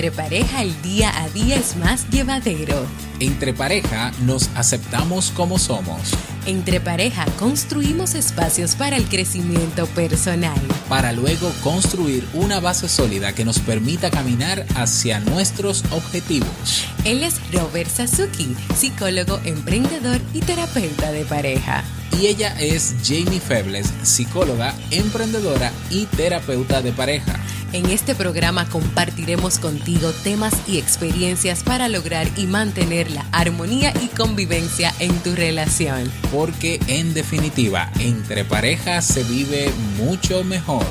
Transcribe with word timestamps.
Entre 0.00 0.16
pareja 0.16 0.62
el 0.62 0.80
día 0.80 1.12
a 1.14 1.28
día 1.28 1.56
es 1.56 1.76
más 1.76 2.08
llevadero. 2.08 2.86
Entre 3.18 3.52
pareja 3.52 4.12
nos 4.22 4.48
aceptamos 4.54 5.30
como 5.30 5.58
somos. 5.58 6.14
Entre 6.46 6.80
pareja 6.80 7.26
construimos 7.38 8.14
espacios 8.14 8.76
para 8.76 8.96
el 8.96 9.04
crecimiento 9.10 9.84
personal. 9.88 10.58
Para 10.88 11.12
luego 11.12 11.52
construir 11.62 12.26
una 12.32 12.60
base 12.60 12.88
sólida 12.88 13.34
que 13.34 13.44
nos 13.44 13.58
permita 13.58 14.10
caminar 14.10 14.64
hacia 14.74 15.20
nuestros 15.20 15.84
objetivos. 15.90 16.86
Él 17.04 17.22
es 17.22 17.38
Robert 17.52 17.90
Sasuki, 17.90 18.56
psicólogo, 18.74 19.38
emprendedor 19.44 20.18
y 20.32 20.40
terapeuta 20.40 21.12
de 21.12 21.26
pareja. 21.26 21.84
Y 22.18 22.26
ella 22.26 22.54
es 22.58 22.94
Jamie 23.04 23.40
Febles, 23.40 23.92
psicóloga, 24.02 24.74
emprendedora 24.90 25.72
y 25.90 26.06
terapeuta 26.06 26.82
de 26.82 26.92
pareja. 26.92 27.40
En 27.72 27.86
este 27.86 28.16
programa 28.16 28.68
compartiremos 28.68 29.60
contigo 29.60 30.10
temas 30.24 30.52
y 30.66 30.78
experiencias 30.78 31.62
para 31.62 31.88
lograr 31.88 32.26
y 32.36 32.46
mantener 32.46 33.12
la 33.12 33.24
armonía 33.30 33.92
y 34.02 34.08
convivencia 34.08 34.92
en 34.98 35.16
tu 35.20 35.36
relación. 35.36 36.10
Porque 36.32 36.80
en 36.88 37.14
definitiva, 37.14 37.92
entre 38.00 38.44
parejas 38.44 39.06
se 39.06 39.22
vive 39.22 39.70
mucho 39.98 40.42
mejor. 40.42 40.84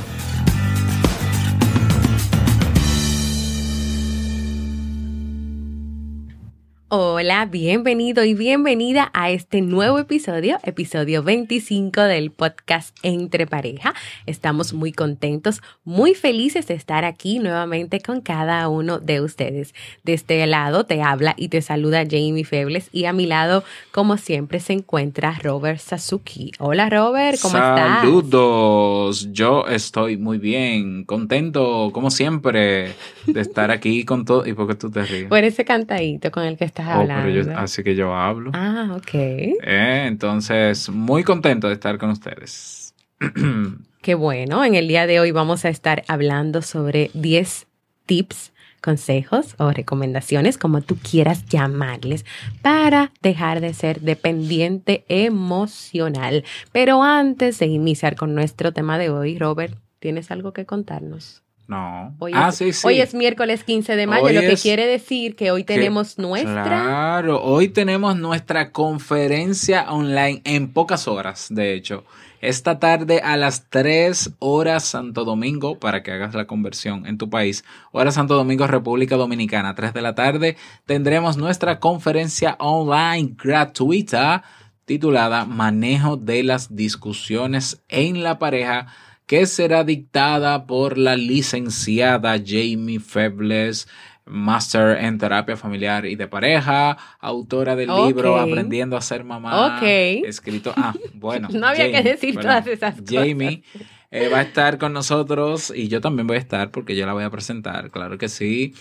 Hola, 6.92 7.46
bienvenido 7.46 8.26
y 8.26 8.34
bienvenida 8.34 9.12
a 9.14 9.30
este 9.30 9.62
nuevo 9.62 10.00
episodio, 10.00 10.58
episodio 10.64 11.22
25 11.22 12.02
del 12.02 12.32
podcast 12.32 12.98
Entre 13.04 13.46
Pareja. 13.46 13.94
Estamos 14.26 14.74
muy 14.74 14.92
contentos, 14.92 15.62
muy 15.84 16.16
felices 16.16 16.66
de 16.66 16.74
estar 16.74 17.06
aquí 17.06 17.38
nuevamente 17.38 18.00
con 18.00 18.22
cada 18.22 18.68
uno 18.70 18.98
de 18.98 19.22
ustedes. 19.22 19.76
De 20.04 20.14
este 20.14 20.48
lado 20.48 20.88
te 20.88 21.04
habla 21.04 21.36
y 21.38 21.50
te 21.50 21.62
saluda 21.62 22.06
Jamie 22.10 22.44
Febles 22.44 22.90
y 22.92 23.06
a 23.06 23.14
mi 23.14 23.28
lado, 23.28 23.64
como 23.92 24.18
siempre, 24.18 24.60
se 24.60 24.74
encuentra 24.74 25.38
Robert 25.44 25.80
Sasuki. 25.80 26.54
Hola 26.58 26.90
Robert, 26.90 27.38
¿cómo 27.40 27.56
estás? 27.56 28.00
Saludos, 28.00 29.32
yo 29.32 29.68
estoy 29.68 30.18
muy 30.18 30.40
bien, 30.40 31.04
contento, 31.04 31.92
como 31.94 32.10
siempre, 32.10 32.96
de 33.28 33.42
estar 33.42 33.70
aquí 33.70 34.06
con 34.06 34.26
todo. 34.26 34.48
¿Y 34.48 34.54
por 34.54 34.68
qué 34.68 34.74
tú 34.74 34.90
te 34.90 35.04
ríes? 35.04 35.28
Por 35.28 35.44
ese 35.44 35.64
cantadito 35.66 36.32
con 36.32 36.46
el 36.46 36.58
que 36.58 36.66
estás 36.66 36.79
Oh, 36.80 37.60
así 37.60 37.84
que 37.84 37.96
yo 37.96 38.14
hablo. 38.14 38.52
Ah, 38.54 38.94
ok. 38.96 39.14
Eh, 39.14 40.06
entonces, 40.08 40.90
muy 40.90 41.24
contento 41.24 41.68
de 41.68 41.74
estar 41.74 41.98
con 41.98 42.10
ustedes. 42.10 42.94
Qué 44.02 44.16
bueno. 44.16 44.64
En 44.64 44.76
el 44.76 44.88
día 44.88 45.08
de 45.08 45.20
hoy 45.20 45.32
vamos 45.32 45.66
a 45.66 45.70
estar 45.70 46.04
hablando 46.08 46.62
sobre 46.62 47.12
10 47.14 47.68
tips, 48.06 48.54
consejos 48.82 49.56
o 49.58 49.72
recomendaciones, 49.72 50.58
como 50.58 50.82
tú 50.82 50.98
quieras 50.98 51.46
llamarles, 51.46 52.26
para 52.62 53.12
dejar 53.22 53.60
de 53.60 53.74
ser 53.74 54.00
dependiente 54.02 55.04
emocional. 55.10 56.46
Pero 56.72 57.04
antes 57.04 57.60
de 57.60 57.68
iniciar 57.68 58.16
con 58.16 58.36
nuestro 58.36 58.72
tema 58.72 58.98
de 58.98 59.10
hoy, 59.10 59.38
Robert, 59.38 59.78
¿tienes 60.00 60.32
algo 60.32 60.54
que 60.54 60.66
contarnos? 60.66 61.44
No. 61.70 62.16
Hoy 62.18 62.32
ah, 62.34 62.50
es, 62.50 62.56
sí, 62.56 62.74
sí. 62.74 62.88
Hoy 62.88 63.00
es 63.00 63.14
miércoles 63.14 63.64
15 63.64 63.96
de 63.96 64.08
mayo, 64.08 64.28
lo 64.28 64.42
que 64.42 64.56
quiere 64.56 64.88
decir 64.88 65.36
que 65.36 65.52
hoy 65.52 65.64
tenemos 65.64 66.18
nuestra. 66.18 66.64
Claro, 66.64 67.44
hoy 67.44 67.68
tenemos 67.68 68.18
nuestra 68.18 68.72
conferencia 68.72 69.86
online 69.92 70.42
en 70.46 70.74
pocas 70.74 71.08
horas, 71.08 71.46
de 71.52 71.76
hecho. 71.76 72.06
Esta 72.42 72.80
tarde 72.80 73.22
a 73.24 73.38
las 73.38 73.70
3 73.70 74.32
horas 74.40 74.84
Santo 74.84 75.26
Domingo, 75.26 75.78
para 75.78 76.02
que 76.02 76.12
hagas 76.12 76.34
la 76.34 76.48
conversión 76.48 77.06
en 77.06 77.20
tu 77.20 77.30
país, 77.30 77.64
hora 77.92 78.12
Santo 78.12 78.34
Domingo, 78.34 78.66
República 78.66 79.16
Dominicana, 79.16 79.76
3 79.76 79.94
de 79.94 80.02
la 80.02 80.16
tarde, 80.16 80.58
tendremos 80.88 81.38
nuestra 81.38 81.80
conferencia 81.80 82.56
online 82.60 83.36
gratuita 83.38 84.44
titulada 84.86 85.46
Manejo 85.46 86.18
de 86.18 86.42
las 86.42 86.76
discusiones 86.76 87.84
en 87.90 88.24
la 88.24 88.40
pareja 88.40 88.88
que 89.30 89.46
será 89.46 89.84
dictada 89.84 90.66
por 90.66 90.98
la 90.98 91.16
licenciada 91.16 92.36
Jamie 92.44 93.00
Febles, 93.00 93.88
Master 94.26 94.98
en 95.06 95.20
Terapia 95.20 95.56
Familiar 95.56 96.08
y 96.08 96.16
de 96.16 96.28
Pareja, 96.28 96.98
autora 97.20 97.76
del 97.76 97.92
libro 98.08 98.40
Aprendiendo 98.40 98.98
a 98.98 99.02
ser 99.02 99.24
mamá. 99.24 99.78
Ok. 99.78 99.84
Escrito. 100.26 100.74
Ah, 100.76 100.96
bueno. 101.14 101.48
no 101.54 101.68
había 101.68 101.92
que 101.92 102.02
decir 102.02 102.40
todas 102.40 102.66
esas 102.66 102.96
cosas. 102.96 103.06
Jamie 103.08 103.62
eh, 104.12 104.30
va 104.30 104.40
a 104.40 104.42
estar 104.42 104.78
con 104.78 104.94
nosotros 104.94 105.72
y 105.76 105.88
yo 105.88 106.02
también 106.02 106.28
voy 106.28 106.38
a 106.38 106.40
estar 106.40 106.72
porque 106.72 106.96
yo 106.96 107.06
la 107.06 107.14
voy 107.14 107.24
a 107.24 107.30
presentar, 107.30 107.92
claro 107.92 108.18
que 108.18 108.30
sí. 108.30 108.74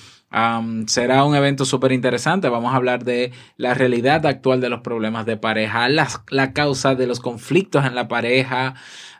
será 0.87 1.25
un 1.25 1.34
evento 1.34 1.65
súper 1.65 1.93
interesante. 1.93 2.49
Vamos 2.49 2.72
a 2.72 2.77
hablar 2.77 3.05
de 3.05 3.33
la 3.56 3.75
realidad 3.75 4.25
actual 4.27 4.61
de 4.61 4.71
los 4.71 4.81
problemas 4.81 5.27
de 5.27 5.37
pareja, 5.37 5.88
las, 5.88 6.22
la 6.31 6.53
causa 6.53 6.94
de 6.94 7.06
los 7.06 7.21
conflictos 7.21 7.84
en 7.84 7.94
la 7.94 8.09
pareja 8.09 8.75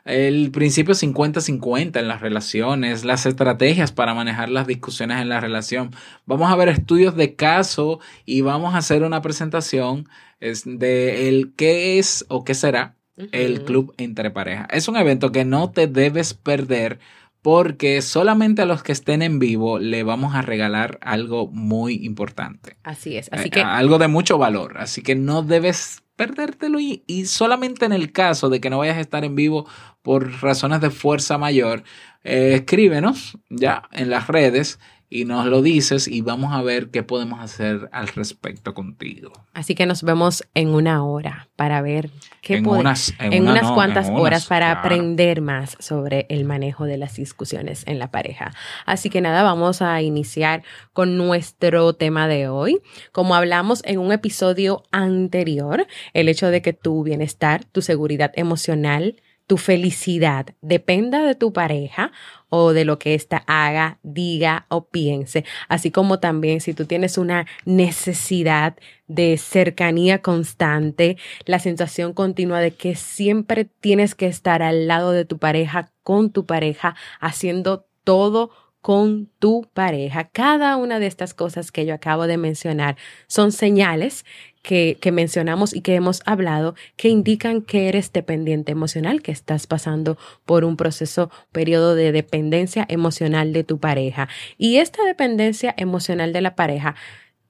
el 0.05 0.51
principio 0.51 0.95
50-50 0.95 1.99
en 1.99 2.07
las 2.07 2.21
relaciones, 2.21 3.05
las 3.05 3.25
estrategias 3.25 3.91
para 3.91 4.13
manejar 4.13 4.49
las 4.49 4.65
discusiones 4.65 5.21
en 5.21 5.29
la 5.29 5.39
relación. 5.39 5.91
Vamos 6.25 6.51
a 6.51 6.55
ver 6.55 6.69
estudios 6.69 7.15
de 7.15 7.35
caso 7.35 7.99
y 8.25 8.41
vamos 8.41 8.73
a 8.73 8.79
hacer 8.79 9.03
una 9.03 9.21
presentación 9.21 10.09
de 10.39 11.29
el 11.29 11.53
qué 11.55 11.99
es 11.99 12.25
o 12.29 12.43
qué 12.43 12.55
será 12.55 12.95
el 13.31 13.63
club 13.63 13.93
entre 13.97 14.31
pareja. 14.31 14.67
Es 14.71 14.87
un 14.87 14.97
evento 14.97 15.31
que 15.31 15.45
no 15.45 15.71
te 15.71 15.87
debes 15.87 16.33
perder 16.33 16.99
porque 17.41 18.01
solamente 18.01 18.61
a 18.61 18.65
los 18.65 18.83
que 18.83 18.91
estén 18.91 19.21
en 19.21 19.39
vivo 19.39 19.79
le 19.79 20.03
vamos 20.03 20.35
a 20.35 20.41
regalar 20.41 20.99
algo 21.01 21.47
muy 21.47 22.05
importante. 22.05 22.77
Así 22.83 23.17
es, 23.17 23.29
así 23.31 23.47
eh, 23.47 23.51
que 23.51 23.61
algo 23.61 23.97
de 23.97 24.07
mucho 24.07 24.37
valor, 24.37 24.77
así 24.77 25.01
que 25.01 25.15
no 25.15 25.41
debes 25.41 26.03
perdértelo 26.15 26.81
y, 26.81 27.03
y, 27.07 27.27
solamente 27.27 27.85
en 27.85 27.93
el 27.93 28.11
caso 28.11 28.49
de 28.49 28.59
que 28.59 28.69
no 28.69 28.79
vayas 28.79 28.97
a 28.97 29.01
estar 29.01 29.23
en 29.23 29.35
vivo 29.35 29.65
por 30.01 30.41
razones 30.41 30.81
de 30.81 30.89
fuerza 30.89 31.37
mayor, 31.37 31.83
eh, 32.25 32.55
escríbenos 32.55 33.37
ya 33.49 33.83
en 33.93 34.09
las 34.09 34.27
redes 34.27 34.79
y 35.09 35.25
nos 35.25 35.47
lo 35.47 35.61
dices 35.61 36.07
y 36.07 36.21
vamos 36.21 36.53
a 36.53 36.61
ver 36.61 36.89
qué 36.89 37.01
podemos 37.01 37.39
hacer 37.39 37.89
al 37.91 38.07
respecto 38.09 38.73
contigo. 38.73 39.31
Así 39.53 39.73
que 39.73 39.85
nos 39.87 40.03
vemos 40.03 40.43
en 40.53 40.69
una 40.69 41.03
hora 41.03 41.49
para 41.55 41.81
ver 41.81 42.11
qué 42.41 42.57
en 42.57 42.67
unas, 42.67 43.13
en, 43.19 43.47
unas 43.47 43.71
cuantas 43.71 44.09
horas 44.09 44.45
para 44.45 44.71
aprender 44.71 45.41
más 45.41 45.75
sobre 45.79 46.27
el 46.29 46.45
manejo 46.45 46.85
de 46.85 46.97
las 46.97 47.15
discusiones 47.15 47.83
en 47.87 47.97
la 47.97 48.11
pareja. 48.11 48.53
Así 48.85 49.09
que 49.09 49.21
nada, 49.21 49.41
vamos 49.41 49.81
a 49.81 50.01
iniciar 50.01 50.63
con 50.93 51.17
nuestro 51.17 51.93
tema 51.93 52.27
de 52.27 52.47
hoy. 52.47 52.79
Como 53.11 53.33
hablamos 53.33 53.81
en 53.85 53.99
un 53.99 54.11
episodio 54.11 54.83
anterior, 54.91 55.87
el 56.13 56.29
hecho 56.29 56.47
de 56.47 56.61
que 56.61 56.73
tu 56.73 57.03
bienestar, 57.03 57.65
tu 57.65 57.81
seguridad 57.81 58.31
emocional, 58.35 59.15
tu 59.49 59.57
felicidad 59.57 60.45
dependa 60.61 61.23
de 61.23 61.33
tu 61.33 61.51
pareja 61.51 62.11
o 62.49 62.71
de 62.71 62.85
lo 62.85 62.99
que 62.99 63.15
ésta 63.15 63.43
haga, 63.47 63.97
diga 64.03 64.67
o 64.69 64.85
piense, 64.89 65.43
así 65.67 65.89
como 65.89 66.19
también 66.19 66.61
si 66.61 66.75
tú 66.75 66.85
tienes 66.85 67.17
una 67.17 67.47
necesidad 67.65 68.77
de 69.07 69.37
cercanía 69.37 70.21
constante, 70.21 71.17
la 71.45 71.57
sensación 71.57 72.13
continua 72.13 72.59
de 72.59 72.75
que 72.75 72.93
siempre 72.93 73.65
tienes 73.65 74.13
que 74.13 74.27
estar 74.27 74.61
al 74.61 74.85
lado 74.85 75.13
de 75.13 75.25
tu 75.25 75.39
pareja, 75.39 75.91
con 76.03 76.29
tu 76.29 76.45
pareja, 76.45 76.95
haciendo 77.19 77.87
todo 78.03 78.51
con 78.81 79.31
tu 79.39 79.67
pareja. 79.73 80.29
Cada 80.29 80.77
una 80.77 80.99
de 80.99 81.07
estas 81.07 81.33
cosas 81.33 81.71
que 81.71 81.85
yo 81.85 81.93
acabo 81.95 82.27
de 82.27 82.37
mencionar 82.37 82.97
son 83.27 83.51
señales 83.51 84.25
que, 84.61 84.97
mencionamos 85.11 85.73
y 85.73 85.81
que 85.81 85.95
hemos 85.95 86.21
hablado 86.25 86.75
que 86.95 87.09
indican 87.09 87.61
que 87.61 87.87
eres 87.87 88.11
dependiente 88.11 88.71
emocional, 88.71 89.21
que 89.21 89.31
estás 89.31 89.67
pasando 89.67 90.17
por 90.45 90.65
un 90.65 90.77
proceso, 90.77 91.31
periodo 91.51 91.95
de 91.95 92.11
dependencia 92.11 92.85
emocional 92.89 93.53
de 93.53 93.63
tu 93.63 93.79
pareja. 93.79 94.27
Y 94.57 94.77
esta 94.77 95.03
dependencia 95.05 95.73
emocional 95.77 96.33
de 96.33 96.41
la 96.41 96.55
pareja 96.55 96.95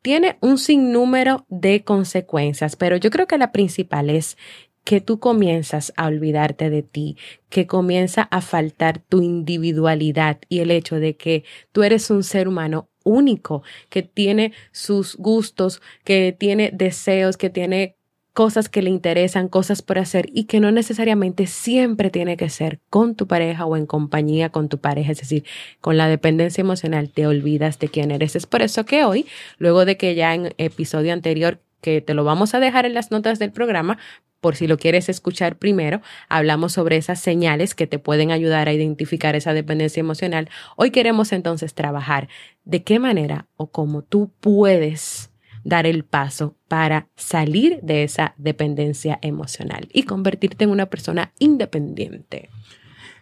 tiene 0.02 0.38
un 0.42 0.58
sinnúmero 0.58 1.46
de 1.50 1.84
consecuencias, 1.84 2.76
pero 2.76 2.96
yo 2.96 3.10
creo 3.10 3.28
que 3.28 3.38
la 3.38 3.52
principal 3.52 4.10
es 4.10 4.38
que 4.86 5.02
tú 5.02 5.20
comienzas 5.20 5.94
a 5.98 6.08
olvidarte 6.08 6.70
de 6.70 6.84
ti, 6.84 7.18
que 7.50 7.68
comienza 7.68 8.24
a 8.24 8.42
faltar 8.42 9.00
tu 9.00 9.22
individualidad 9.22 10.40
y 10.48 10.60
el 10.60 10.72
hecho 10.72 10.96
de 10.96 11.16
que 11.16 11.44
tú 11.72 11.84
eres 11.84 12.10
un 12.10 12.24
ser 12.24 12.48
humano 12.48 12.90
único, 13.10 13.64
que 13.90 14.04
tiene 14.04 14.54
sus 14.72 15.16
gustos, 15.18 15.82
que 16.04 16.36
tiene 16.38 16.72
deseos, 16.74 17.38
que 17.38 17.50
tiene 17.50 17.96
cosas 18.34 18.70
que 18.70 18.82
le 18.82 18.90
interesan, 18.90 19.50
cosas 19.50 19.82
por 19.82 20.00
hacer 20.00 20.30
y 20.32 20.46
que 20.46 20.60
no 20.60 20.72
necesariamente 20.72 21.46
siempre 21.48 22.10
tiene 22.10 22.38
que 22.38 22.50
ser 22.50 22.80
con 22.90 23.16
tu 23.16 23.28
pareja 23.28 23.66
o 23.66 23.76
en 23.76 23.86
compañía 23.86 24.50
con 24.50 24.70
tu 24.70 24.78
pareja, 24.78 25.12
es 25.12 25.20
decir, 25.20 25.44
con 25.82 25.98
la 25.98 26.08
dependencia 26.08 26.62
emocional 26.62 27.10
te 27.10 27.28
olvidas 27.28 27.80
de 27.80 27.90
quién 27.90 28.12
eres. 28.12 28.38
Es 28.38 28.46
por 28.46 28.62
eso 28.62 28.86
que 28.86 29.04
hoy, 29.04 29.26
luego 29.58 29.84
de 29.84 29.98
que 29.98 30.16
ya 30.16 30.34
en 30.34 30.54
episodio 30.58 31.12
anterior 31.12 31.60
que 31.82 32.02
te 32.02 32.14
lo 32.14 32.24
vamos 32.24 32.54
a 32.54 32.60
dejar 32.60 32.86
en 32.86 32.94
las 32.94 33.12
notas 33.12 33.40
del 33.40 33.52
programa, 33.52 33.98
por 34.42 34.56
si 34.56 34.68
lo 34.68 34.78
quieres 34.78 35.10
escuchar 35.10 35.58
primero, 35.58 36.02
hablamos 36.28 36.74
sobre 36.74 36.98
esas 36.98 37.20
señales 37.20 37.76
que 37.76 37.88
te 37.88 38.00
pueden 38.00 38.32
ayudar 38.32 38.68
a 38.68 38.74
identificar 38.74 39.36
esa 39.36 39.54
dependencia 39.54 40.00
emocional. 40.00 40.50
Hoy 40.76 40.92
queremos 40.92 41.32
entonces 41.32 41.74
trabajar 41.74 42.30
de 42.64 42.84
qué 42.84 43.00
manera 43.00 43.48
o 43.56 43.72
cómo 43.72 44.02
tú 44.04 44.32
puedes 44.40 45.32
dar 45.64 45.86
el 45.86 46.06
paso 46.06 46.56
para 46.68 47.08
salir 47.16 47.80
de 47.82 48.04
esa 48.04 48.34
dependencia 48.38 49.20
emocional 49.22 49.90
y 49.92 50.04
convertirte 50.04 50.64
en 50.64 50.70
una 50.70 50.86
persona 50.86 51.34
independiente. 51.40 52.50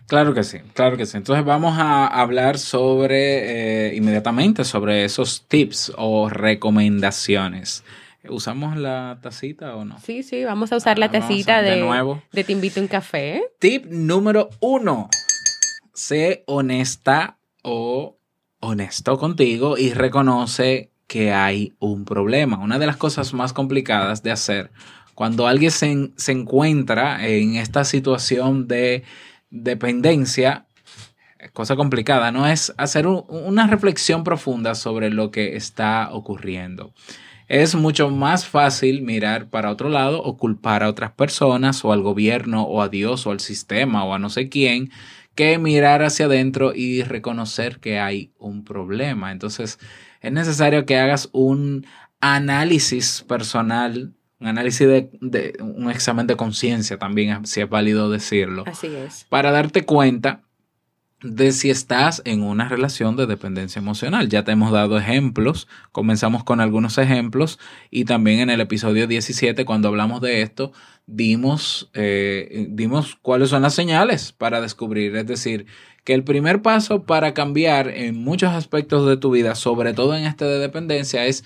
Claro 0.07 0.33
que 0.33 0.43
sí, 0.43 0.59
claro 0.73 0.95
que 0.95 1.05
sí. 1.05 1.17
Entonces 1.17 1.43
vamos 1.43 1.77
a 1.77 2.07
hablar 2.07 2.57
sobre, 2.57 3.89
eh, 3.89 3.95
inmediatamente, 3.95 4.63
sobre 4.63 5.03
esos 5.03 5.45
tips 5.47 5.91
o 5.97 6.29
recomendaciones 6.29 7.83
¿Usamos 8.29 8.77
la 8.77 9.19
tacita 9.21 9.75
o 9.75 9.85
no? 9.85 9.99
Sí, 9.99 10.23
sí, 10.23 10.43
vamos 10.43 10.71
a 10.71 10.77
usar 10.77 10.99
la 10.99 11.09
tacita 11.09 11.61
de, 11.61 11.71
de, 11.71 11.81
nuevo. 11.81 12.21
de 12.31 12.43
Te 12.43 12.51
invito 12.51 12.79
a 12.79 12.83
un 12.83 12.87
café. 12.87 13.43
Tip 13.59 13.85
número 13.85 14.49
uno. 14.59 15.09
Sé 15.93 16.43
honesta 16.47 17.37
o 17.63 18.17
honesto 18.59 19.17
contigo 19.17 19.77
y 19.77 19.93
reconoce 19.93 20.91
que 21.07 21.31
hay 21.31 21.75
un 21.79 22.05
problema. 22.05 22.59
Una 22.59 22.79
de 22.79 22.85
las 22.85 22.97
cosas 22.97 23.33
más 23.33 23.53
complicadas 23.53 24.23
de 24.23 24.31
hacer 24.31 24.71
cuando 25.15 25.47
alguien 25.47 25.71
se, 25.71 26.11
se 26.15 26.31
encuentra 26.31 27.27
en 27.27 27.55
esta 27.55 27.85
situación 27.85 28.67
de 28.67 29.03
dependencia, 29.49 30.67
cosa 31.53 31.75
complicada, 31.75 32.31
no 32.31 32.45
es 32.45 32.73
hacer 32.77 33.07
una 33.07 33.65
reflexión 33.67 34.23
profunda 34.23 34.75
sobre 34.75 35.09
lo 35.09 35.31
que 35.31 35.55
está 35.55 36.09
ocurriendo 36.11 36.93
es 37.47 37.75
mucho 37.75 38.09
más 38.09 38.45
fácil 38.45 39.01
mirar 39.01 39.49
para 39.49 39.71
otro 39.71 39.89
lado 39.89 40.21
o 40.21 40.37
culpar 40.37 40.83
a 40.83 40.89
otras 40.89 41.11
personas 41.11 41.83
o 41.85 41.93
al 41.93 42.01
gobierno 42.01 42.63
o 42.63 42.81
a 42.81 42.89
Dios 42.89 43.25
o 43.25 43.31
al 43.31 43.39
sistema 43.39 44.03
o 44.03 44.13
a 44.13 44.19
no 44.19 44.29
sé 44.29 44.49
quién 44.49 44.91
que 45.37 45.59
mirar 45.59 46.01
hacia 46.01 46.25
adentro 46.25 46.73
y 46.75 47.03
reconocer 47.03 47.79
que 47.79 47.99
hay 47.99 48.31
un 48.39 48.63
problema. 48.63 49.31
Entonces 49.31 49.79
es 50.19 50.31
necesario 50.31 50.85
que 50.85 50.97
hagas 50.97 51.29
un 51.31 51.85
análisis 52.19 53.23
personal, 53.27 54.13
un 54.39 54.47
análisis 54.47 54.87
de, 54.87 55.53
un 55.59 55.91
examen 55.91 56.25
de 56.25 56.35
conciencia 56.35 56.97
también, 56.97 57.45
si 57.45 57.61
es 57.61 57.69
válido 57.69 58.09
decirlo. 58.09 58.63
Así 58.65 58.87
es. 58.87 59.25
Para 59.29 59.51
darte 59.51 59.85
cuenta 59.85 60.41
de 61.21 61.51
si 61.51 61.69
estás 61.69 62.21
en 62.25 62.43
una 62.43 62.69
relación 62.69 63.15
de 63.15 63.25
dependencia 63.25 63.79
emocional. 63.79 64.29
Ya 64.29 64.43
te 64.43 64.51
hemos 64.51 64.71
dado 64.71 64.97
ejemplos, 64.97 65.67
comenzamos 65.91 66.43
con 66.43 66.61
algunos 66.61 66.97
ejemplos 66.97 67.59
y 67.89 68.05
también 68.05 68.39
en 68.39 68.49
el 68.49 68.61
episodio 68.61 69.07
17 69.07 69.65
cuando 69.65 69.87
hablamos 69.87 70.21
de 70.21 70.41
esto 70.41 70.73
dimos, 71.07 71.89
eh, 71.93 72.67
dimos 72.69 73.15
cuáles 73.21 73.49
son 73.49 73.63
las 73.63 73.73
señales 73.73 74.31
para 74.31 74.61
descubrir. 74.61 75.15
Es 75.15 75.25
decir, 75.25 75.65
que 76.03 76.13
el 76.13 76.23
primer 76.23 76.61
paso 76.61 77.03
para 77.03 77.33
cambiar 77.33 77.87
en 77.89 78.15
muchos 78.23 78.51
aspectos 78.51 79.07
de 79.07 79.17
tu 79.17 79.31
vida, 79.31 79.55
sobre 79.55 79.93
todo 79.93 80.15
en 80.15 80.25
este 80.25 80.45
de 80.45 80.59
dependencia, 80.59 81.25
es 81.25 81.43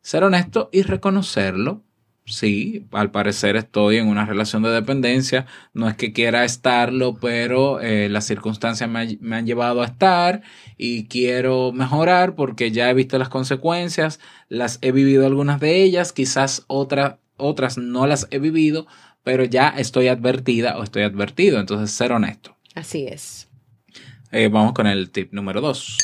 ser 0.00 0.24
honesto 0.24 0.70
y 0.72 0.82
reconocerlo 0.82 1.82
sí, 2.24 2.86
al 2.92 3.10
parecer 3.10 3.56
estoy 3.56 3.96
en 3.96 4.08
una 4.08 4.24
relación 4.26 4.62
de 4.62 4.70
dependencia, 4.70 5.46
no 5.72 5.88
es 5.88 5.96
que 5.96 6.12
quiera 6.12 6.44
estarlo, 6.44 7.16
pero 7.20 7.80
eh, 7.80 8.08
las 8.08 8.26
circunstancias 8.26 8.88
me, 8.88 9.36
han 9.36 9.46
llevado 9.46 9.82
a 9.82 9.86
estar 9.86 10.42
y 10.76 11.06
quiero 11.06 11.72
mejorar 11.72 12.34
porque 12.34 12.70
ya 12.70 12.90
he 12.90 12.94
visto 12.94 13.18
las 13.18 13.28
consecuencias, 13.28 14.20
las 14.48 14.78
he 14.82 14.92
vivido 14.92 15.26
algunas 15.26 15.60
de 15.60 15.82
ellas, 15.82 16.12
quizás 16.12 16.64
otras 16.66 17.16
otras 17.36 17.78
no 17.78 18.06
las 18.06 18.28
he 18.30 18.38
vivido, 18.38 18.86
pero 19.22 19.44
ya 19.44 19.70
estoy 19.70 20.08
advertida 20.08 20.76
o 20.78 20.82
estoy 20.82 21.02
advertido, 21.02 21.58
entonces 21.58 21.90
ser 21.90 22.12
honesto. 22.12 22.56
Así 22.74 23.06
es. 23.06 23.48
Eh, 24.30 24.48
vamos 24.48 24.74
con 24.74 24.86
el 24.86 25.10
tip 25.10 25.32
número 25.32 25.60
dos. 25.60 25.96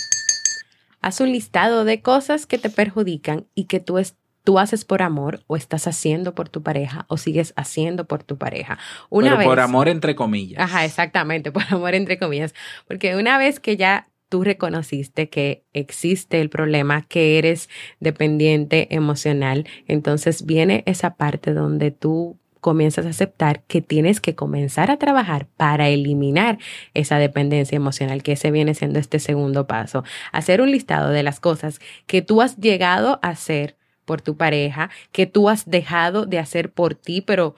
Haz 1.01 1.21
un 1.21 1.31
listado 1.31 1.85
de 1.85 2.01
cosas 2.03 2.47
que 2.47 2.59
te 2.59 2.71
perjudican 2.71 3.47
y 3.55 3.65
que 3.65 3.81
tú, 3.81 3.99
tú 4.47 4.61
haces 4.61 4.85
por 4.85 5.03
amor 5.03 5.43
o 5.49 5.57
estás 5.57 5.89
haciendo 5.89 6.37
por 6.37 6.49
tu 6.49 6.63
pareja 6.63 7.05
o 7.09 7.17
sigues 7.17 7.53
haciendo 7.57 8.07
por 8.07 8.23
tu 8.23 8.39
pareja. 8.39 8.79
Una 9.11 9.37
Pero 9.37 9.51
por 9.51 9.59
amor 9.59 9.89
entre 9.89 10.15
comillas. 10.15 10.61
Ajá, 10.61 10.85
exactamente, 10.85 11.51
por 11.53 11.65
amor 11.69 11.97
entre 11.97 12.17
comillas. 12.17 12.55
Porque 12.87 13.17
una 13.17 13.39
vez 13.39 13.59
que 13.59 13.77
ya 13.77 14.07
tú 14.29 14.45
reconociste 14.45 15.29
que 15.29 15.65
existe 15.73 16.41
el 16.41 16.49
problema, 16.49 17.03
que 17.03 17.39
eres 17.39 17.69
dependiente 17.99 18.95
emocional, 18.95 19.67
entonces 19.89 20.47
viene 20.47 20.85
esa 20.87 21.17
parte 21.17 21.53
donde 21.53 21.91
tú 21.91 22.39
comienzas 22.61 23.05
a 23.07 23.11
aceptar 23.11 23.65
que 23.65 23.83
tienes 23.83 24.21
que 24.21 24.37
comenzar 24.37 24.93
a 24.93 24.97
trabajar 24.97 25.49
para 25.57 25.89
eliminar 25.89 26.59
esa 26.95 27.19
dependencia 27.19 27.75
emocional, 27.75 28.23
que 28.23 28.33
ese 28.33 28.53
viene 28.53 28.75
siendo 28.75 29.01
este 29.01 29.19
segundo 29.19 29.67
paso. 29.67 30.05
Hacer 30.31 30.61
un 30.61 30.71
listado 30.71 31.11
de 31.11 31.25
las 31.25 31.41
cosas 31.41 31.81
que 32.07 32.23
tú 32.23 32.43
has 32.43 32.59
llegado 32.59 33.19
a 33.23 33.31
hacer 33.31 33.76
por 34.07 34.23
tu 34.23 34.39
pareja, 34.39 34.89
que 35.13 35.27
tú 35.27 35.51
has 35.51 35.69
dejado 35.69 36.25
de 36.25 36.39
hacer 36.39 36.73
por 36.73 36.95
ti, 36.95 37.21
pero 37.21 37.55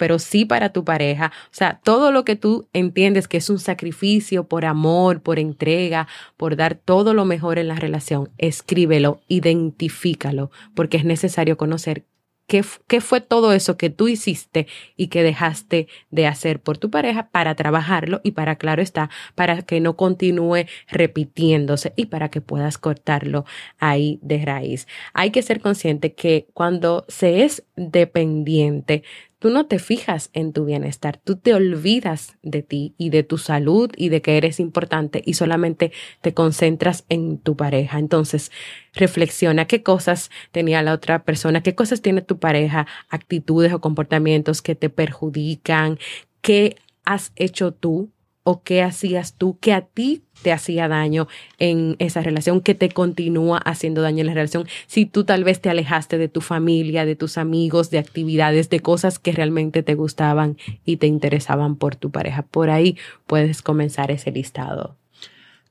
pero 0.00 0.18
sí 0.18 0.46
para 0.46 0.72
tu 0.72 0.82
pareja. 0.82 1.30
O 1.44 1.54
sea, 1.54 1.78
todo 1.84 2.10
lo 2.10 2.24
que 2.24 2.34
tú 2.34 2.68
entiendes 2.72 3.28
que 3.28 3.36
es 3.36 3.50
un 3.50 3.58
sacrificio 3.58 4.44
por 4.44 4.64
amor, 4.64 5.20
por 5.20 5.38
entrega, 5.38 6.08
por 6.38 6.56
dar 6.56 6.74
todo 6.74 7.12
lo 7.12 7.26
mejor 7.26 7.58
en 7.58 7.68
la 7.68 7.74
relación, 7.74 8.30
escríbelo, 8.38 9.20
identifícalo, 9.28 10.50
porque 10.74 10.96
es 10.96 11.04
necesario 11.04 11.58
conocer 11.58 12.06
¿Qué, 12.50 13.00
fue 13.00 13.20
todo 13.20 13.52
eso 13.52 13.76
que 13.76 13.90
tú 13.90 14.08
hiciste 14.08 14.66
y 14.96 15.06
que 15.06 15.22
dejaste 15.22 15.86
de 16.10 16.26
hacer 16.26 16.60
por 16.60 16.78
tu 16.78 16.90
pareja 16.90 17.28
para 17.30 17.54
trabajarlo 17.54 18.20
y 18.24 18.32
para, 18.32 18.56
claro 18.56 18.82
está, 18.82 19.08
para 19.36 19.62
que 19.62 19.78
no 19.78 19.96
continúe 19.96 20.66
repitiéndose 20.88 21.92
y 21.94 22.06
para 22.06 22.28
que 22.28 22.40
puedas 22.40 22.76
cortarlo 22.76 23.44
ahí 23.78 24.18
de 24.22 24.44
raíz? 24.44 24.88
Hay 25.14 25.30
que 25.30 25.42
ser 25.42 25.60
consciente 25.60 26.14
que 26.14 26.48
cuando 26.52 27.04
se 27.06 27.44
es 27.44 27.62
dependiente, 27.76 29.04
tú 29.40 29.50
no 29.50 29.66
te 29.66 29.80
fijas 29.80 30.30
en 30.34 30.52
tu 30.52 30.66
bienestar, 30.66 31.18
tú 31.24 31.34
te 31.36 31.54
olvidas 31.54 32.36
de 32.42 32.62
ti 32.62 32.94
y 32.98 33.10
de 33.10 33.24
tu 33.24 33.38
salud 33.38 33.90
y 33.96 34.10
de 34.10 34.22
que 34.22 34.36
eres 34.36 34.60
importante 34.60 35.22
y 35.24 35.34
solamente 35.34 35.92
te 36.20 36.34
concentras 36.34 37.04
en 37.08 37.38
tu 37.38 37.56
pareja. 37.56 37.98
Entonces, 37.98 38.52
reflexiona 38.94 39.64
qué 39.64 39.82
cosas 39.82 40.30
tenía 40.52 40.82
la 40.82 40.92
otra 40.92 41.24
persona, 41.24 41.62
qué 41.62 41.74
cosas 41.74 42.02
tiene 42.02 42.20
tu 42.20 42.38
pareja, 42.38 42.86
actitudes 43.08 43.72
o 43.72 43.80
comportamientos 43.80 44.62
que 44.62 44.74
te 44.74 44.90
perjudican, 44.90 45.98
qué 46.42 46.76
has 47.04 47.32
hecho 47.34 47.72
tú 47.72 48.10
o 48.42 48.62
qué 48.62 48.82
hacías 48.82 49.34
tú 49.34 49.58
que 49.58 49.72
a 49.72 49.82
ti 49.82 50.22
te 50.42 50.52
hacía 50.52 50.88
daño 50.88 51.28
en 51.58 51.96
esa 51.98 52.22
relación, 52.22 52.60
que 52.60 52.74
te 52.74 52.88
continúa 52.88 53.58
haciendo 53.58 54.00
daño 54.00 54.20
en 54.20 54.28
la 54.28 54.34
relación, 54.34 54.66
si 54.86 55.04
tú 55.06 55.24
tal 55.24 55.44
vez 55.44 55.60
te 55.60 55.68
alejaste 55.68 56.16
de 56.18 56.28
tu 56.28 56.40
familia, 56.40 57.04
de 57.04 57.16
tus 57.16 57.36
amigos, 57.36 57.90
de 57.90 57.98
actividades, 57.98 58.70
de 58.70 58.80
cosas 58.80 59.18
que 59.18 59.32
realmente 59.32 59.82
te 59.82 59.94
gustaban 59.94 60.56
y 60.84 60.96
te 60.96 61.06
interesaban 61.06 61.76
por 61.76 61.96
tu 61.96 62.10
pareja. 62.10 62.42
Por 62.42 62.70
ahí 62.70 62.96
puedes 63.26 63.62
comenzar 63.62 64.10
ese 64.10 64.30
listado. 64.30 64.96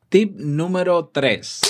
Tip 0.10 0.38
número 0.38 1.06
3. 1.06 1.62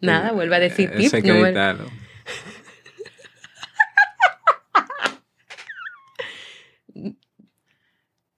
Nada, 0.00 0.32
vuelve 0.32 0.56
a 0.56 0.60
decir 0.60 0.90
tip. 0.96 1.12
número 1.24 1.86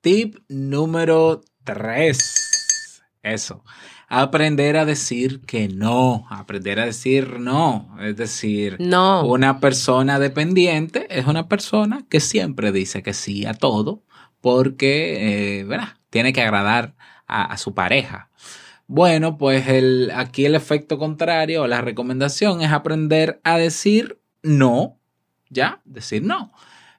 Tip 0.01 0.37
número 0.49 1.41
3. 1.65 3.03
Eso. 3.23 3.65
Aprender 4.09 4.77
a 4.77 4.85
decir 4.85 5.41
que 5.41 5.69
no. 5.69 6.25
Aprender 6.31 6.79
a 6.79 6.87
decir 6.87 7.41
no. 7.41 7.97
Es 8.01 8.17
decir, 8.17 8.77
no. 8.79 9.27
una 9.27 9.59
persona 9.59 10.21
dependiente 10.21 11.07
es 11.11 11.27
una 11.27 11.49
persona 11.49 12.07
que 12.09 12.21
siempre 12.21 12.71
dice 12.71 13.03
que 13.03 13.13
sí 13.13 13.45
a 13.45 13.55
todo 13.55 14.05
porque, 14.41 15.59
eh, 15.61 15.65
¿verdad? 15.65 15.97
Tiene 16.11 16.33
que 16.33 16.43
agradar 16.43 16.95
a, 17.27 17.57
su 17.59 17.75
pareja. 17.75 18.31
Bueno, 18.87 19.37
pues 19.37 19.69
el, 19.69 20.13
aquí 20.15 20.47
el 20.47 20.55
efecto 20.55 20.97
contrario, 20.97 21.67
la 21.67 21.81
recomendación 21.81 22.63
es 22.63 22.71
aprender 22.73 23.41
a 23.43 23.59
decir 23.59 24.21
no, 24.43 24.99
¿ya? 25.51 25.83
Decir 25.85 26.23
no. 26.23 26.53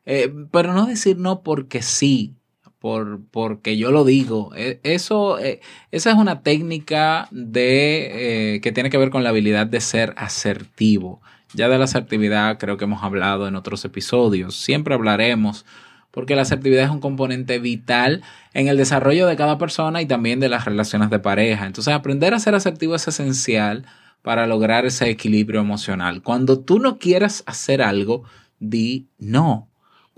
Eh, 0.06 0.32
pero 0.52 0.74
no 0.74 0.86
decir 0.86 1.18
no 1.18 1.42
porque 1.42 1.82
sí, 1.82 2.36
por, 2.80 3.22
porque 3.32 3.78
yo 3.78 3.92
lo 3.92 4.06
digo. 4.06 4.52
E, 4.56 4.80
eso, 4.84 5.40
e, 5.40 5.62
esa 5.92 6.12
es 6.12 6.16
una 6.18 6.42
técnica 6.42 7.28
de, 7.32 8.56
eh, 8.56 8.62
que 8.62 8.72
tiene 8.72 8.90
que 8.90 8.98
ver 8.98 9.10
con 9.10 9.24
la 9.24 9.30
habilidad 9.30 9.68
de 9.68 9.82
ser 9.82 10.14
asertivo. 10.18 11.22
Ya 11.54 11.68
de 11.68 11.78
la 11.78 11.86
asertividad 11.86 12.58
creo 12.58 12.78
que 12.78 12.86
hemos 12.86 13.04
hablado 13.04 13.48
en 13.48 13.56
otros 13.56 13.84
episodios. 13.86 14.56
Siempre 14.56 14.94
hablaremos 14.94 15.66
porque 16.12 16.36
la 16.36 16.44
asertividad 16.44 16.86
es 16.86 16.90
un 16.90 17.00
componente 17.00 17.60
vital 17.60 18.24
en 18.54 18.68
el 18.68 18.78
desarrollo 18.78 19.28
de 19.28 19.36
cada 19.36 19.58
persona 19.58 20.02
y 20.02 20.06
también 20.06 20.40
de 20.40 20.50
las 20.50 20.66
relaciones 20.66 21.10
de 21.10 21.20
pareja. 21.20 21.66
Entonces 21.66 21.94
aprender 21.94 22.34
a 22.34 22.40
ser 22.40 22.56
asertivo 22.56 22.96
es 22.96 23.08
esencial 23.08 23.86
para 24.22 24.48
lograr 24.48 24.86
ese 24.86 25.10
equilibrio 25.10 25.62
emocional. 25.62 26.22
Cuando 26.22 26.60
tú 26.60 26.80
no 26.80 26.98
quieras 26.98 27.44
hacer 27.46 27.82
algo, 27.82 28.24
di 28.60 29.08
no. 29.18 29.69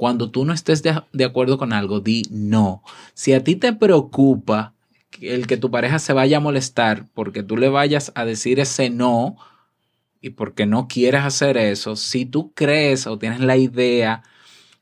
Cuando 0.01 0.31
tú 0.31 0.45
no 0.45 0.53
estés 0.53 0.81
de, 0.81 1.23
acuerdo 1.23 1.59
con 1.59 1.73
algo, 1.73 1.99
di 1.99 2.23
no. 2.31 2.81
Si 3.13 3.33
a 3.33 3.43
ti 3.43 3.55
te 3.55 3.71
preocupa 3.71 4.73
el 5.21 5.45
que 5.45 5.57
tu 5.57 5.69
pareja 5.69 5.99
se 5.99 6.11
vaya 6.11 6.37
a 6.37 6.39
molestar 6.39 7.05
porque 7.13 7.43
tú 7.43 7.55
le 7.55 7.69
vayas 7.69 8.11
a 8.15 8.25
decir 8.25 8.59
ese 8.59 8.89
no 8.89 9.37
y 10.19 10.31
porque 10.31 10.65
no 10.65 10.87
quieres 10.87 11.21
hacer 11.21 11.55
eso, 11.55 11.95
si 11.95 12.25
tú 12.25 12.51
crees 12.55 13.05
o 13.05 13.19
tienes 13.19 13.41
la 13.41 13.57
idea 13.57 14.23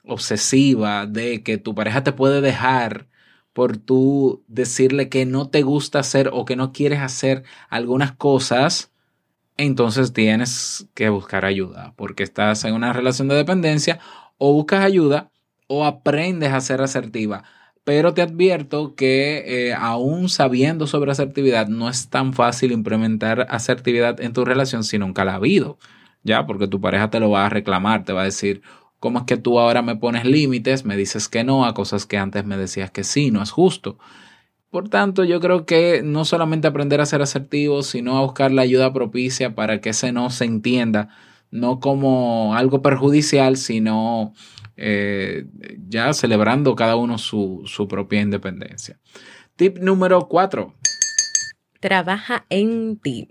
obsesiva 0.06 1.06
de 1.06 1.44
que 1.44 1.58
tu 1.58 1.76
pareja 1.76 2.02
te 2.02 2.14
puede 2.14 2.40
dejar 2.40 3.10
por 3.52 3.76
tú 3.76 4.46
decirle 4.48 5.10
que 5.10 5.26
no 5.26 5.50
te 5.50 5.64
gusta 5.64 6.00
hacer 6.00 6.30
o 6.32 6.46
que 6.46 6.56
no 6.56 6.72
quieres 6.72 7.02
hacer 7.02 7.44
algunas 7.68 8.14
cosas, 8.14 8.94
entonces 9.58 10.14
tienes 10.14 10.88
que 10.94 11.10
buscar 11.10 11.44
ayuda 11.44 11.94
porque 11.98 12.24
estás 12.24 12.64
en 12.64 12.74
una 12.74 12.94
relación 12.94 13.28
de 13.28 13.36
dependencia 13.36 14.00
o 14.40 14.54
buscas 14.54 14.84
ayuda 14.84 15.30
o 15.68 15.86
aprendes 15.86 16.52
a 16.52 16.62
ser 16.62 16.82
asertiva. 16.82 17.44
Pero 17.84 18.14
te 18.14 18.24
advierto 18.24 18.96
que 18.96 19.70
eh, 19.70 19.74
aún 19.74 20.30
sabiendo 20.30 20.88
sobre 20.88 21.12
asertividad, 21.12 21.68
no 21.68 21.90
es 21.90 22.10
tan 22.10 22.34
fácil 22.34 22.72
implementar 22.72 23.46
asertividad 23.50 24.20
en 24.20 24.34
tu 24.34 24.46
relación 24.46 24.84
si 24.84 24.98
nunca 24.98 25.26
la 25.26 25.34
ha 25.34 25.36
habido. 25.36 25.78
Ya, 26.24 26.46
porque 26.46 26.68
tu 26.68 26.82
pareja 26.82 27.10
te 27.10 27.20
lo 27.20 27.30
va 27.30 27.46
a 27.46 27.50
reclamar, 27.50 28.04
te 28.04 28.14
va 28.14 28.22
a 28.22 28.26
decir, 28.26 28.62
¿cómo 29.00 29.20
es 29.20 29.26
que 29.26 29.38
tú 29.38 29.60
ahora 29.60 29.82
me 29.82 29.96
pones 29.96 30.26
límites, 30.26 30.86
me 30.86 30.98
dices 30.98 31.30
que 31.30 31.44
no 31.44 31.66
a 31.66 31.74
cosas 31.74 32.06
que 32.06 32.18
antes 32.18 32.46
me 32.46 32.58
decías 32.58 32.92
que 32.92 33.04
sí? 33.04 33.32
No 33.32 33.42
es 33.42 33.52
justo. 33.52 33.98
Por 34.70 34.90
tanto, 34.90 35.24
yo 35.24 35.40
creo 35.40 35.66
que 35.66 36.02
no 36.04 36.26
solamente 36.26 36.68
aprender 36.68 37.02
a 37.02 37.06
ser 37.06 37.22
asertivo, 37.22 37.82
sino 37.82 38.18
a 38.18 38.22
buscar 38.22 38.52
la 38.52 38.62
ayuda 38.62 38.94
propicia 38.94 39.56
para 39.56 39.82
que 39.82 39.90
ese 39.90 40.12
no 40.12 40.30
se 40.30 40.46
entienda, 40.46 41.10
no 41.52 41.80
como 41.80 42.56
algo 42.56 42.82
perjudicial, 42.82 43.58
sino 43.58 44.34
eh, 44.78 45.46
ya 45.88 46.14
celebrando 46.14 46.76
cada 46.76 46.96
uno 46.96 47.18
su, 47.18 47.64
su 47.66 47.88
propia 47.88 48.22
independencia. 48.22 49.00
Tip 49.56 49.78
número 49.80 50.28
cuatro. 50.28 50.74
Trabaja 51.80 52.46
en 52.50 52.98
ti. 52.98 53.30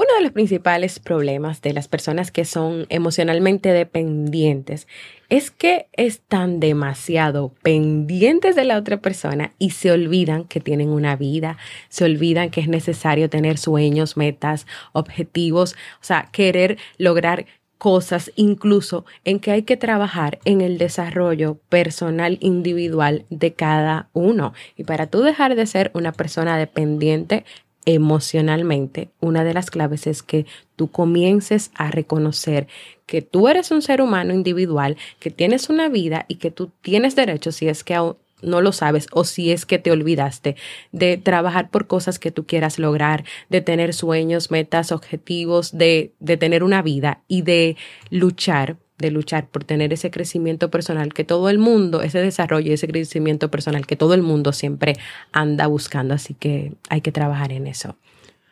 Uno 0.00 0.08
de 0.16 0.22
los 0.22 0.32
principales 0.32 0.98
problemas 0.98 1.60
de 1.60 1.74
las 1.74 1.86
personas 1.86 2.30
que 2.30 2.46
son 2.46 2.86
emocionalmente 2.88 3.70
dependientes 3.70 4.88
es 5.28 5.50
que 5.50 5.88
están 5.92 6.58
demasiado 6.58 7.52
pendientes 7.60 8.56
de 8.56 8.64
la 8.64 8.78
otra 8.78 9.02
persona 9.02 9.52
y 9.58 9.72
se 9.72 9.92
olvidan 9.92 10.44
que 10.44 10.58
tienen 10.58 10.88
una 10.88 11.16
vida, 11.16 11.58
se 11.90 12.04
olvidan 12.04 12.48
que 12.48 12.62
es 12.62 12.68
necesario 12.68 13.28
tener 13.28 13.58
sueños, 13.58 14.16
metas, 14.16 14.66
objetivos, 14.92 15.74
o 16.00 16.04
sea, 16.04 16.30
querer 16.32 16.78
lograr 16.96 17.44
cosas 17.76 18.32
incluso 18.36 19.04
en 19.24 19.38
que 19.38 19.50
hay 19.50 19.64
que 19.64 19.76
trabajar 19.76 20.38
en 20.46 20.62
el 20.62 20.78
desarrollo 20.78 21.58
personal 21.68 22.38
individual 22.40 23.26
de 23.28 23.52
cada 23.52 24.08
uno. 24.14 24.54
Y 24.78 24.84
para 24.84 25.08
tú 25.08 25.20
dejar 25.20 25.56
de 25.56 25.66
ser 25.66 25.90
una 25.92 26.12
persona 26.12 26.56
dependiente 26.56 27.44
emocionalmente, 27.84 29.10
una 29.20 29.44
de 29.44 29.54
las 29.54 29.70
claves 29.70 30.06
es 30.06 30.22
que 30.22 30.46
tú 30.76 30.90
comiences 30.90 31.70
a 31.74 31.90
reconocer 31.90 32.66
que 33.06 33.22
tú 33.22 33.48
eres 33.48 33.70
un 33.70 33.82
ser 33.82 34.02
humano 34.02 34.34
individual, 34.34 34.96
que 35.18 35.30
tienes 35.30 35.68
una 35.68 35.88
vida 35.88 36.26
y 36.28 36.36
que 36.36 36.50
tú 36.50 36.70
tienes 36.82 37.16
derecho, 37.16 37.52
si 37.52 37.68
es 37.68 37.82
que 37.82 37.94
aún 37.94 38.16
no 38.42 38.60
lo 38.60 38.72
sabes 38.72 39.06
o 39.12 39.24
si 39.24 39.50
es 39.50 39.66
que 39.66 39.78
te 39.78 39.90
olvidaste 39.90 40.56
de 40.92 41.16
trabajar 41.18 41.70
por 41.70 41.86
cosas 41.86 42.18
que 42.18 42.30
tú 42.30 42.46
quieras 42.46 42.78
lograr, 42.78 43.24
de 43.48 43.60
tener 43.60 43.94
sueños, 43.94 44.50
metas, 44.50 44.92
objetivos, 44.92 45.76
de, 45.76 46.12
de 46.20 46.36
tener 46.36 46.62
una 46.62 46.82
vida 46.82 47.22
y 47.28 47.42
de 47.42 47.76
luchar 48.10 48.76
de 49.00 49.10
luchar 49.10 49.48
por 49.48 49.64
tener 49.64 49.92
ese 49.92 50.10
crecimiento 50.10 50.70
personal 50.70 51.12
que 51.12 51.24
todo 51.24 51.48
el 51.48 51.58
mundo, 51.58 52.02
ese 52.02 52.20
desarrollo, 52.20 52.72
ese 52.72 52.88
crecimiento 52.88 53.50
personal 53.50 53.86
que 53.86 53.96
todo 53.96 54.14
el 54.14 54.22
mundo 54.22 54.52
siempre 54.52 54.96
anda 55.32 55.66
buscando. 55.66 56.14
Así 56.14 56.34
que 56.34 56.72
hay 56.88 57.00
que 57.00 57.12
trabajar 57.12 57.52
en 57.52 57.66
eso. 57.66 57.96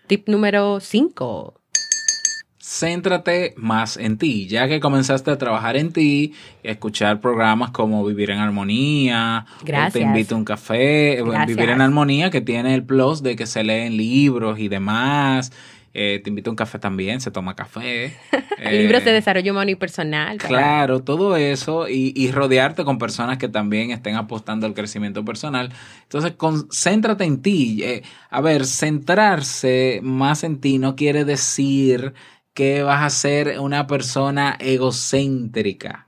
Tip 0.06 0.28
número 0.28 0.80
5 0.80 1.54
céntrate 2.68 3.54
más 3.56 3.96
en 3.96 4.18
ti, 4.18 4.46
ya 4.46 4.68
que 4.68 4.78
comenzaste 4.78 5.30
a 5.30 5.38
trabajar 5.38 5.78
en 5.78 5.90
ti, 5.90 6.34
escuchar 6.62 7.18
programas 7.18 7.70
como 7.70 8.04
Vivir 8.04 8.30
en 8.30 8.40
Armonía, 8.40 9.46
Te 9.90 10.00
invito 10.00 10.34
a 10.34 10.38
un 10.38 10.44
café, 10.44 11.22
Vivir 11.46 11.70
en 11.70 11.80
Armonía, 11.80 12.28
que 12.30 12.42
tiene 12.42 12.74
el 12.74 12.84
plus 12.84 13.22
de 13.22 13.36
que 13.36 13.46
se 13.46 13.64
leen 13.64 13.96
libros 13.96 14.58
y 14.58 14.68
demás, 14.68 15.50
eh, 16.00 16.20
te 16.20 16.30
invito 16.30 16.48
a 16.48 16.52
un 16.52 16.56
café 16.56 16.78
también, 16.78 17.20
se 17.20 17.32
toma 17.32 17.56
café. 17.56 18.16
Libros 18.70 19.04
de 19.04 19.10
eh, 19.10 19.14
desarrollo 19.14 19.50
humano 19.50 19.72
y 19.72 19.74
personal. 19.74 20.38
Claro, 20.38 21.02
todo 21.02 21.36
eso 21.36 21.88
y, 21.88 22.30
rodearte 22.30 22.84
con 22.84 22.98
personas 22.98 23.38
que 23.38 23.48
también 23.48 23.90
estén 23.90 24.14
apostando 24.14 24.64
al 24.64 24.74
crecimiento 24.74 25.24
personal. 25.24 25.72
Entonces, 26.04 26.34
concéntrate 26.36 27.24
en 27.24 27.42
ti. 27.42 27.82
Eh, 27.82 28.02
a 28.30 28.40
ver, 28.40 28.64
centrarse 28.64 29.98
más 30.04 30.44
en 30.44 30.60
ti 30.60 30.78
no 30.78 30.94
quiere 30.94 31.24
decir 31.24 32.14
que 32.54 32.84
vas 32.84 33.02
a 33.02 33.10
ser 33.10 33.58
una 33.58 33.88
persona 33.88 34.56
egocéntrica 34.60 36.06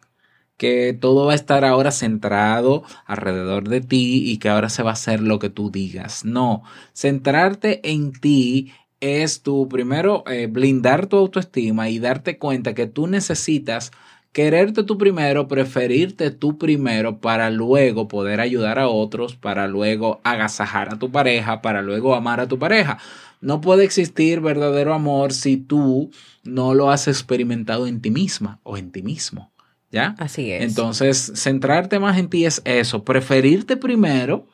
que 0.61 0.93
todo 0.93 1.25
va 1.25 1.33
a 1.33 1.37
estar 1.37 1.65
ahora 1.65 1.91
centrado 1.91 2.85
alrededor 3.07 3.67
de 3.67 3.81
ti 3.81 4.31
y 4.31 4.37
que 4.37 4.51
ahora 4.51 4.69
se 4.69 4.83
va 4.83 4.91
a 4.91 4.93
hacer 4.93 5.23
lo 5.23 5.39
que 5.39 5.49
tú 5.49 5.71
digas. 5.71 6.27
No, 6.27 6.63
centrarte 6.93 7.81
en 7.91 8.13
ti 8.13 8.71
es 9.01 9.43
tu 9.43 9.69
primero 9.69 10.25
eh, 10.27 10.47
blindar 10.47 11.07
tu 11.07 11.17
autoestima 11.17 11.89
y 11.89 11.99
darte 11.99 12.39
cuenta 12.39 12.75
que 12.75 12.87
tú 12.87 13.07
necesitas 13.07 13.93
quererte 14.33 14.85
tú 14.85 14.97
primero, 14.97 15.49
preferirte 15.49 16.31
tú 16.31 16.57
primero 16.59 17.19
para 17.19 17.51
luego 17.51 18.09
poder 18.09 18.41
ayudar 18.41 18.79
a 18.79 18.89
otros, 18.89 19.35
para 19.35 19.67
luego 19.67 20.21
agasajar 20.23 20.95
a 20.95 20.99
tu 20.99 21.11
pareja, 21.11 21.63
para 21.63 21.83
luego 21.83 22.15
amar 22.15 22.41
a 22.41 22.47
tu 22.47 22.59
pareja. 22.59 22.99
No 23.41 23.61
puede 23.61 23.85
existir 23.85 24.41
verdadero 24.41 24.95
amor 24.95 25.33
si 25.33 25.57
tú 25.57 26.11
no 26.45 26.75
lo 26.75 26.91
has 26.91 27.09
experimentado 27.09 27.87
en 27.87 28.01
ti 28.01 28.11
misma 28.11 28.61
o 28.63 28.77
en 28.77 28.93
ti 28.93 29.03
mismo. 29.03 29.51
¿Ya? 29.93 30.15
Así 30.19 30.53
es. 30.53 30.63
Entonces, 30.63 31.33
centrarte 31.35 31.99
más 31.99 32.17
en 32.17 32.29
ti 32.29 32.45
es 32.45 32.63
eso, 32.65 33.03
preferirte 33.03 33.77
primero 33.77 34.47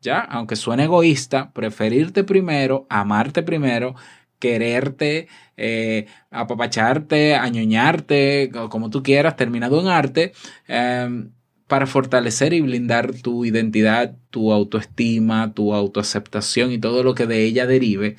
¿ya? 0.00 0.20
Aunque 0.20 0.56
suene 0.56 0.84
egoísta, 0.84 1.52
preferirte 1.52 2.24
primero, 2.24 2.86
amarte 2.88 3.42
primero, 3.42 3.94
quererte, 4.38 5.28
eh, 5.56 6.06
apapacharte, 6.30 7.34
añoñarte, 7.34 8.50
como 8.70 8.90
tú 8.90 9.02
quieras, 9.02 9.36
terminado 9.36 9.80
en 9.80 9.88
arte, 9.88 10.32
em, 10.68 11.32
para 11.66 11.86
fortalecer 11.86 12.52
y 12.52 12.60
blindar 12.60 13.12
tu 13.14 13.44
identidad, 13.44 14.16
tu 14.30 14.52
autoestima, 14.52 15.52
tu 15.54 15.74
autoaceptación 15.74 16.72
y 16.72 16.78
todo 16.78 17.02
lo 17.02 17.14
que 17.14 17.26
de 17.26 17.44
ella 17.44 17.66
derive. 17.66 18.16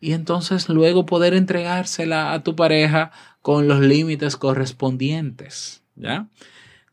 Y 0.00 0.12
entonces 0.12 0.68
luego 0.68 1.06
poder 1.06 1.34
entregársela 1.34 2.32
a 2.32 2.42
tu 2.42 2.56
pareja 2.56 3.10
con 3.42 3.68
los 3.68 3.80
límites 3.80 4.36
correspondientes. 4.36 5.82
¿ya? 5.96 6.28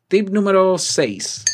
Tip 0.07 0.29
número 0.29 0.77
6 0.77 1.52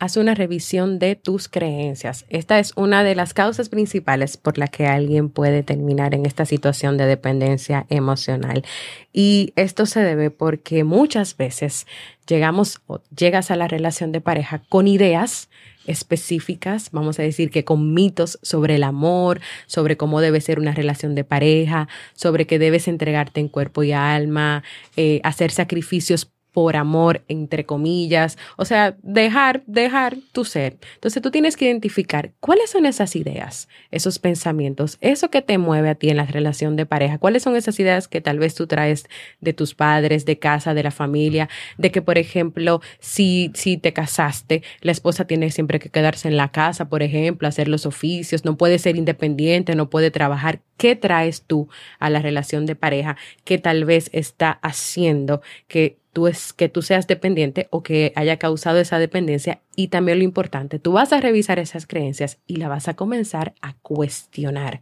haz 0.00 0.16
una 0.16 0.34
revisión 0.34 0.98
de 0.98 1.14
tus 1.14 1.48
creencias. 1.48 2.24
Esta 2.30 2.58
es 2.58 2.72
una 2.74 3.04
de 3.04 3.14
las 3.14 3.34
causas 3.34 3.68
principales 3.68 4.38
por 4.38 4.58
la 4.58 4.66
que 4.66 4.86
alguien 4.86 5.28
puede 5.28 5.62
terminar 5.62 6.14
en 6.14 6.26
esta 6.26 6.46
situación 6.46 6.96
de 6.96 7.04
dependencia 7.04 7.86
emocional. 7.90 8.64
Y 9.12 9.52
esto 9.56 9.86
se 9.86 10.00
debe 10.00 10.30
porque 10.30 10.84
muchas 10.84 11.36
veces 11.36 11.86
llegamos 12.26 12.80
o 12.86 13.00
llegas 13.14 13.50
a 13.50 13.56
la 13.56 13.68
relación 13.68 14.10
de 14.10 14.22
pareja 14.22 14.62
con 14.68 14.88
ideas 14.88 15.50
específicas, 15.86 16.90
vamos 16.92 17.18
a 17.18 17.22
decir 17.22 17.50
que 17.50 17.64
con 17.64 17.94
mitos 17.94 18.38
sobre 18.42 18.76
el 18.76 18.84
amor, 18.84 19.40
sobre 19.66 19.96
cómo 19.96 20.20
debe 20.20 20.40
ser 20.40 20.58
una 20.58 20.72
relación 20.72 21.14
de 21.14 21.24
pareja, 21.24 21.88
sobre 22.14 22.46
que 22.46 22.58
debes 22.58 22.86
entregarte 22.88 23.40
en 23.40 23.48
cuerpo 23.48 23.82
y 23.82 23.92
alma, 23.92 24.62
eh, 24.96 25.20
hacer 25.24 25.50
sacrificios 25.50 26.30
por 26.52 26.76
amor, 26.76 27.22
entre 27.28 27.64
comillas, 27.64 28.38
o 28.56 28.64
sea, 28.64 28.96
dejar, 29.02 29.62
dejar 29.66 30.16
tu 30.32 30.44
ser. 30.44 30.78
Entonces 30.94 31.22
tú 31.22 31.30
tienes 31.30 31.56
que 31.56 31.66
identificar 31.66 32.32
cuáles 32.40 32.70
son 32.70 32.86
esas 32.86 33.14
ideas, 33.16 33.68
esos 33.90 34.18
pensamientos, 34.18 34.98
eso 35.00 35.30
que 35.30 35.42
te 35.42 35.58
mueve 35.58 35.90
a 35.90 35.94
ti 35.94 36.10
en 36.10 36.16
la 36.16 36.26
relación 36.26 36.76
de 36.76 36.86
pareja, 36.86 37.18
cuáles 37.18 37.42
son 37.42 37.56
esas 37.56 37.78
ideas 37.78 38.08
que 38.08 38.20
tal 38.20 38.38
vez 38.38 38.54
tú 38.54 38.66
traes 38.66 39.06
de 39.40 39.52
tus 39.52 39.74
padres, 39.74 40.24
de 40.24 40.38
casa, 40.38 40.74
de 40.74 40.82
la 40.82 40.90
familia, 40.90 41.48
de 41.78 41.90
que, 41.90 42.02
por 42.02 42.18
ejemplo, 42.18 42.80
si, 42.98 43.50
si 43.54 43.76
te 43.76 43.92
casaste, 43.92 44.62
la 44.80 44.92
esposa 44.92 45.26
tiene 45.26 45.50
siempre 45.50 45.78
que 45.78 45.90
quedarse 45.90 46.28
en 46.28 46.36
la 46.36 46.50
casa, 46.50 46.88
por 46.88 47.02
ejemplo, 47.02 47.46
hacer 47.48 47.68
los 47.68 47.86
oficios, 47.86 48.44
no 48.44 48.56
puede 48.56 48.78
ser 48.78 48.96
independiente, 48.96 49.74
no 49.74 49.90
puede 49.90 50.10
trabajar. 50.10 50.60
¿Qué 50.76 50.96
traes 50.96 51.42
tú 51.42 51.68
a 51.98 52.10
la 52.10 52.20
relación 52.20 52.66
de 52.66 52.74
pareja 52.74 53.16
que 53.44 53.58
tal 53.58 53.84
vez 53.84 54.10
está 54.12 54.50
haciendo 54.62 55.42
que 55.68 55.99
tú 56.12 56.26
es 56.26 56.52
que 56.52 56.68
tú 56.68 56.82
seas 56.82 57.06
dependiente 57.06 57.68
o 57.70 57.82
que 57.82 58.12
haya 58.16 58.38
causado 58.38 58.78
esa 58.78 58.98
dependencia 58.98 59.62
y 59.76 59.88
también 59.88 60.18
lo 60.18 60.24
importante, 60.24 60.78
tú 60.78 60.92
vas 60.92 61.12
a 61.12 61.20
revisar 61.20 61.58
esas 61.58 61.86
creencias 61.86 62.38
y 62.46 62.56
la 62.56 62.68
vas 62.68 62.88
a 62.88 62.94
comenzar 62.94 63.54
a 63.62 63.74
cuestionar. 63.74 64.80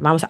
Vamos 0.00 0.24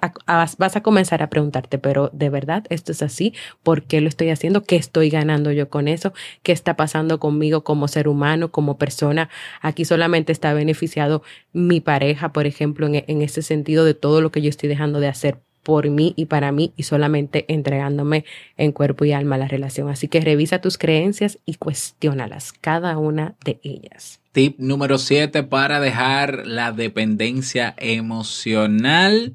vas 0.57 0.77
a 0.77 0.83
comenzar 0.83 1.23
a 1.23 1.29
preguntarte, 1.29 1.79
pero 1.79 2.09
¿de 2.15 2.31
verdad 2.31 2.65
esto 2.71 2.93
es 2.93 3.03
así? 3.03 3.35
¿Por 3.63 3.83
qué 3.83 4.01
lo 4.01 4.09
estoy 4.09 4.31
haciendo? 4.31 4.63
¿Qué 4.63 4.77
estoy 4.77 5.11
ganando 5.11 5.53
yo 5.53 5.69
con 5.69 5.87
eso? 5.87 6.15
¿Qué 6.43 6.53
está 6.53 6.77
pasando 6.77 7.21
conmigo 7.21 7.63
como 7.63 7.87
ser 7.87 8.09
humano, 8.09 8.51
como 8.51 8.79
persona? 8.79 9.29
Aquí 9.61 9.85
solamente 9.85 10.33
está 10.33 10.55
beneficiado 10.55 11.23
mi 11.53 11.81
pareja, 11.81 12.33
por 12.33 12.47
ejemplo, 12.47 12.87
en, 12.87 13.05
en 13.07 13.21
ese 13.21 13.43
sentido 13.43 13.85
de 13.85 13.93
todo 13.93 14.23
lo 14.23 14.33
que 14.33 14.41
yo 14.41 14.49
estoy 14.49 14.71
dejando 14.71 14.99
de 14.99 15.09
hacer 15.09 15.43
por 15.63 15.89
mí 15.91 16.15
y 16.17 16.27
para 16.27 16.53
mí 16.53 16.73
y 16.77 16.85
solamente 16.85 17.45
entregándome 17.49 18.25
en 18.57 18.73
cuerpo 18.73 19.05
y 19.05 19.13
alma 19.13 19.39
la 19.39 19.49
relación. 19.49 19.89
Así 19.89 20.09
que 20.09 20.21
revisa 20.21 20.61
tus 20.61 20.79
creencias 20.79 21.39
y 21.45 21.55
cuestiónalas, 21.55 22.53
cada 22.53 22.97
una 22.99 23.35
de 23.45 23.61
ellas. 23.63 24.21
Tip 24.33 24.59
número 24.59 24.99
7 24.99 25.43
para 25.43 25.81
dejar 25.81 26.47
la 26.47 26.73
dependencia 26.73 27.75
emocional. 27.79 29.35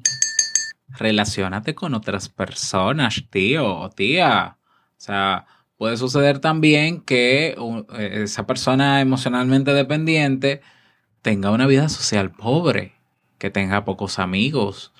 Relaciónate 0.88 1.74
con 1.74 1.94
otras 1.94 2.28
personas, 2.28 3.24
tío 3.30 3.78
o 3.78 3.90
tía. 3.90 4.56
O 4.72 4.94
sea, 4.96 5.46
puede 5.76 5.96
suceder 5.98 6.38
también 6.38 7.02
que 7.02 7.54
esa 7.98 8.46
persona 8.46 9.00
emocionalmente 9.00 9.74
dependiente 9.74 10.62
tenga 11.20 11.50
una 11.50 11.66
vida 11.66 11.88
social 11.88 12.30
pobre, 12.30 12.94
que 13.38 13.50
tenga 13.50 13.84
pocos 13.84 14.18
amigos, 14.18 14.92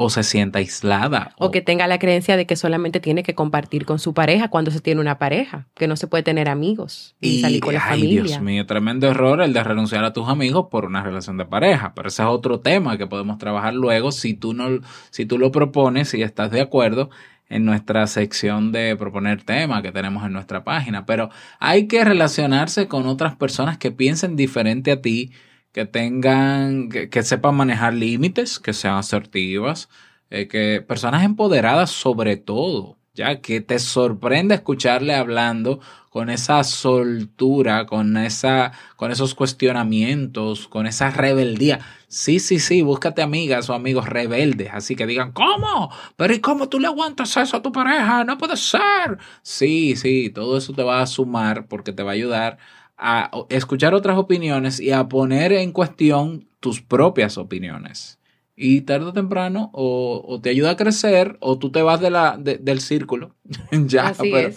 o 0.00 0.10
se 0.10 0.22
sienta 0.22 0.60
aislada. 0.60 1.34
O, 1.38 1.50
que 1.50 1.60
tenga 1.60 1.88
la 1.88 1.98
creencia 1.98 2.36
de 2.36 2.46
que 2.46 2.54
solamente 2.54 3.00
tiene 3.00 3.24
que 3.24 3.34
compartir 3.34 3.84
con 3.84 3.98
su 3.98 4.14
pareja 4.14 4.46
cuando 4.46 4.70
se 4.70 4.80
tiene 4.80 5.00
una 5.00 5.18
pareja, 5.18 5.66
que 5.74 5.88
no 5.88 5.96
se 5.96 6.06
puede 6.06 6.22
tener 6.22 6.48
amigos 6.48 7.16
y, 7.20 7.40
salir 7.40 7.60
con 7.60 7.74
la 7.74 7.84
ay, 7.84 8.06
Dios 8.06 8.40
mío, 8.40 8.64
tremendo 8.64 9.08
error 9.08 9.42
el 9.42 9.52
de 9.52 9.64
renunciar 9.64 10.04
a 10.04 10.12
tus 10.12 10.28
amigos 10.28 10.66
por 10.70 10.84
una 10.84 11.02
relación 11.02 11.36
de 11.36 11.46
pareja, 11.46 11.94
pero 11.96 12.06
ese 12.06 12.22
es 12.22 12.28
otro 12.28 12.60
tema 12.60 12.96
que 12.96 13.08
podemos 13.08 13.38
trabajar 13.38 13.74
luego 13.74 14.12
si 14.12 14.34
tú 14.34 14.54
no 14.54 14.68
si 15.10 15.26
tú 15.26 15.36
lo 15.36 15.50
propones, 15.50 16.10
si 16.10 16.22
estás 16.22 16.52
de 16.52 16.60
acuerdo 16.60 17.10
en 17.48 17.64
nuestra 17.64 18.06
sección 18.06 18.70
de 18.70 18.94
proponer 18.96 19.42
temas 19.42 19.82
que 19.82 19.90
tenemos 19.90 20.24
en 20.24 20.32
nuestra 20.32 20.62
página, 20.62 21.06
pero 21.06 21.28
hay 21.58 21.88
que 21.88 22.04
relacionarse 22.04 22.86
con 22.86 23.08
otras 23.08 23.34
personas 23.34 23.78
que 23.78 23.90
piensen 23.90 24.36
diferente 24.36 24.92
a 24.92 25.00
ti, 25.00 25.32
que 25.78 25.86
tengan, 25.86 26.88
que, 26.88 27.22
sepan 27.22 27.54
manejar 27.54 27.94
límites, 27.94 28.58
que 28.58 28.72
sean 28.72 28.96
asertivas, 28.96 29.88
eh, 30.28 30.48
que 30.48 30.82
personas 30.82 31.22
empoderadas 31.22 31.90
sobre 31.90 32.36
todo, 32.36 32.98
ya 33.14 33.40
que 33.40 33.60
te 33.60 33.78
sorprende 33.78 34.56
escucharle 34.56 35.14
hablando 35.14 35.78
con 36.10 36.30
esa 36.30 36.64
soltura, 36.64 37.86
con 37.86 38.16
esa, 38.16 38.72
con 38.96 39.12
esos 39.12 39.36
cuestionamientos, 39.36 40.66
con 40.66 40.88
esa 40.88 41.10
rebeldía. 41.10 41.78
Sí, 42.08 42.40
sí, 42.40 42.58
sí, 42.58 42.82
búscate 42.82 43.22
amigas 43.22 43.70
o 43.70 43.74
amigos 43.74 44.08
rebeldes, 44.08 44.70
así 44.72 44.96
que 44.96 45.06
digan, 45.06 45.30
¿cómo? 45.30 45.92
Pero 46.16 46.34
¿y 46.34 46.40
cómo 46.40 46.68
tú 46.68 46.80
le 46.80 46.88
aguantas 46.88 47.36
eso 47.36 47.56
a 47.56 47.62
tu 47.62 47.70
pareja? 47.70 48.24
No 48.24 48.36
puede 48.36 48.56
ser. 48.56 49.18
Sí, 49.42 49.94
sí, 49.94 50.30
todo 50.30 50.58
eso 50.58 50.72
te 50.72 50.82
va 50.82 51.02
a 51.02 51.06
sumar 51.06 51.68
porque 51.68 51.92
te 51.92 52.02
va 52.02 52.10
a 52.10 52.14
ayudar 52.14 52.58
a 52.98 53.30
escuchar 53.48 53.94
otras 53.94 54.18
opiniones 54.18 54.80
y 54.80 54.90
a 54.90 55.08
poner 55.08 55.52
en 55.52 55.72
cuestión 55.72 56.48
tus 56.60 56.82
propias 56.82 57.38
opiniones. 57.38 58.18
Y 58.56 58.80
tarde 58.80 59.06
o 59.06 59.12
temprano 59.12 59.70
o, 59.72 60.40
te 60.42 60.50
ayuda 60.50 60.70
a 60.70 60.76
crecer 60.76 61.36
o 61.40 61.58
tú 61.58 61.70
te 61.70 61.80
vas 61.80 62.00
de 62.00 62.10
la, 62.10 62.36
del 62.36 62.80
círculo. 62.80 63.36
ya, 63.70 64.12
pero, 64.18 64.50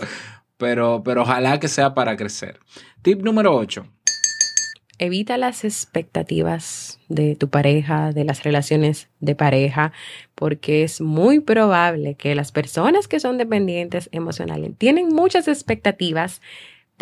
pero, 0.58 1.02
pero 1.04 1.22
ojalá 1.22 1.60
que 1.60 1.68
sea 1.68 1.94
para 1.94 2.18
crecer. 2.18 2.60
Tip 3.04 3.22
número 3.22 3.56
8. 3.56 3.86
Evita 4.98 5.38
las 5.38 5.64
expectativas 5.64 7.00
de 7.10 7.36
tu 7.36 7.50
pareja, 7.50 8.12
de 8.12 8.24
las 8.24 8.44
relaciones 8.44 9.10
de 9.20 9.36
pareja, 9.36 9.94
porque 10.36 10.84
es 10.84 11.02
muy 11.02 11.40
probable 11.40 12.14
que 12.16 12.36
las 12.36 12.52
personas 12.52 13.08
que 13.08 13.20
son 13.20 13.40
dependientes 13.40 14.10
emocionales 14.12 14.74
tienen 14.78 15.10
muchas 15.10 15.48
expectativas 15.48 16.42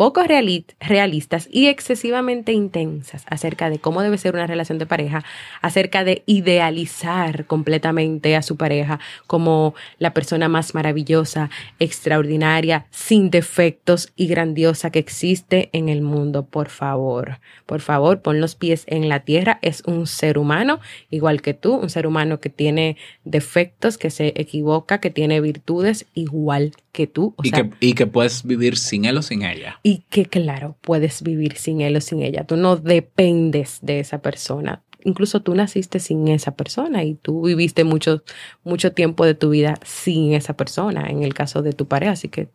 poco 0.00 0.22
realistas 0.24 1.46
y 1.52 1.66
excesivamente 1.66 2.54
intensas 2.54 3.26
acerca 3.28 3.68
de 3.68 3.80
cómo 3.80 4.00
debe 4.00 4.16
ser 4.16 4.32
una 4.32 4.46
relación 4.46 4.78
de 4.78 4.86
pareja, 4.86 5.24
acerca 5.60 6.04
de 6.04 6.22
idealizar 6.24 7.44
completamente 7.44 8.34
a 8.34 8.40
su 8.40 8.56
pareja 8.56 8.98
como 9.26 9.74
la 9.98 10.14
persona 10.14 10.48
más 10.48 10.74
maravillosa, 10.74 11.50
extraordinaria, 11.80 12.86
sin 12.88 13.28
defectos 13.28 14.10
y 14.16 14.26
grandiosa 14.28 14.88
que 14.88 15.00
existe 15.00 15.68
en 15.74 15.90
el 15.90 16.00
mundo. 16.00 16.46
Por 16.46 16.70
favor, 16.70 17.38
por 17.66 17.82
favor, 17.82 18.22
pon 18.22 18.40
los 18.40 18.54
pies 18.54 18.84
en 18.86 19.10
la 19.10 19.20
tierra. 19.20 19.58
Es 19.60 19.82
un 19.84 20.06
ser 20.06 20.38
humano 20.38 20.80
igual 21.10 21.42
que 21.42 21.52
tú, 21.52 21.74
un 21.74 21.90
ser 21.90 22.06
humano 22.06 22.40
que 22.40 22.48
tiene 22.48 22.96
defectos, 23.24 23.98
que 23.98 24.08
se 24.08 24.32
equivoca, 24.36 24.98
que 24.98 25.10
tiene 25.10 25.42
virtudes 25.42 26.06
igual 26.14 26.72
que 26.92 27.06
tú. 27.06 27.34
y, 27.42 27.50
que, 27.50 27.70
y 27.80 27.92
que 27.92 28.06
puedes 28.06 28.44
vivir 28.44 28.78
sin 28.78 29.04
él 29.04 29.18
o 29.18 29.22
sin 29.22 29.42
ella 29.42 29.78
y 29.90 30.04
que 30.08 30.24
claro, 30.24 30.76
puedes 30.82 31.20
vivir 31.20 31.56
sin 31.56 31.80
él 31.80 31.96
o 31.96 32.00
sin 32.00 32.22
ella. 32.22 32.44
Tú 32.44 32.54
no 32.54 32.76
dependes 32.76 33.80
de 33.82 33.98
esa 33.98 34.22
persona. 34.22 34.84
Incluso 35.02 35.40
tú 35.40 35.52
naciste 35.52 35.98
sin 35.98 36.28
esa 36.28 36.52
persona 36.52 37.02
y 37.02 37.14
tú 37.14 37.42
viviste 37.42 37.82
mucho, 37.82 38.22
mucho 38.62 38.92
tiempo 38.92 39.24
de 39.24 39.34
tu 39.34 39.50
vida 39.50 39.80
sin 39.84 40.32
esa 40.34 40.54
persona, 40.54 41.08
en 41.08 41.24
el 41.24 41.34
caso 41.34 41.62
de 41.62 41.72
tu 41.72 41.88
pareja. 41.88 42.12
Así 42.12 42.28
que 42.28 42.50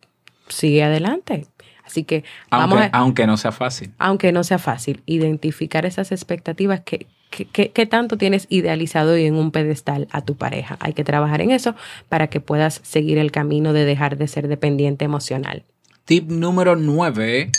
sigue 0.48 0.82
adelante. 0.82 1.46
Así 1.84 2.04
que 2.04 2.24
vamos 2.50 2.78
aunque, 2.78 2.96
aunque 2.96 3.26
no 3.26 3.36
sea 3.36 3.52
fácil. 3.52 3.92
Aunque 3.98 4.32
no 4.32 4.42
sea 4.42 4.58
fácil, 4.58 5.02
identificar 5.04 5.84
esas 5.84 6.12
expectativas 6.12 6.80
que, 6.80 7.06
que, 7.30 7.86
tanto 7.86 8.16
tienes 8.16 8.46
idealizado 8.48 9.18
y 9.18 9.26
en 9.26 9.34
un 9.34 9.50
pedestal 9.50 10.08
a 10.10 10.22
tu 10.22 10.36
pareja. 10.36 10.78
Hay 10.80 10.94
que 10.94 11.04
trabajar 11.04 11.42
en 11.42 11.50
eso 11.50 11.74
para 12.08 12.28
que 12.28 12.40
puedas 12.40 12.80
seguir 12.82 13.18
el 13.18 13.30
camino 13.30 13.74
de 13.74 13.84
dejar 13.84 14.16
de 14.16 14.26
ser 14.26 14.48
dependiente 14.48 15.04
emocional. 15.04 15.64
Tip 16.06 16.30
número 16.30 16.76
9. 16.76 17.50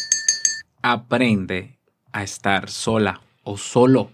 Aprende 0.82 1.80
a 2.14 2.24
estar 2.24 2.70
sola 2.70 3.20
o 3.44 3.58
solo. 3.58 4.10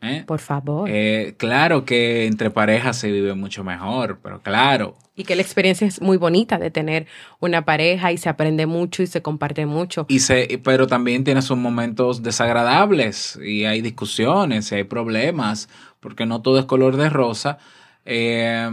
¿Eh? 0.00 0.24
Por 0.26 0.40
favor. 0.40 0.90
Eh, 0.90 1.36
claro 1.36 1.84
que 1.84 2.26
entre 2.26 2.50
parejas 2.50 2.96
se 2.96 3.12
vive 3.12 3.34
mucho 3.34 3.62
mejor, 3.62 4.18
pero 4.20 4.42
claro. 4.42 4.96
Y 5.14 5.22
que 5.22 5.36
la 5.36 5.42
experiencia 5.42 5.86
es 5.86 6.02
muy 6.02 6.16
bonita 6.16 6.58
de 6.58 6.72
tener 6.72 7.06
una 7.38 7.64
pareja 7.64 8.10
y 8.10 8.18
se 8.18 8.28
aprende 8.28 8.66
mucho 8.66 9.04
y 9.04 9.06
se 9.06 9.22
comparte 9.22 9.66
mucho. 9.66 10.04
Y 10.08 10.18
se, 10.18 10.60
pero 10.64 10.88
también 10.88 11.22
tiene 11.22 11.42
sus 11.42 11.56
momentos 11.56 12.24
desagradables 12.24 13.38
y 13.40 13.66
hay 13.66 13.82
discusiones 13.82 14.72
y 14.72 14.74
hay 14.74 14.84
problemas, 14.84 15.68
porque 16.00 16.26
no 16.26 16.42
todo 16.42 16.58
es 16.58 16.64
color 16.64 16.96
de 16.96 17.08
rosa. 17.08 17.58
Eh, 18.04 18.68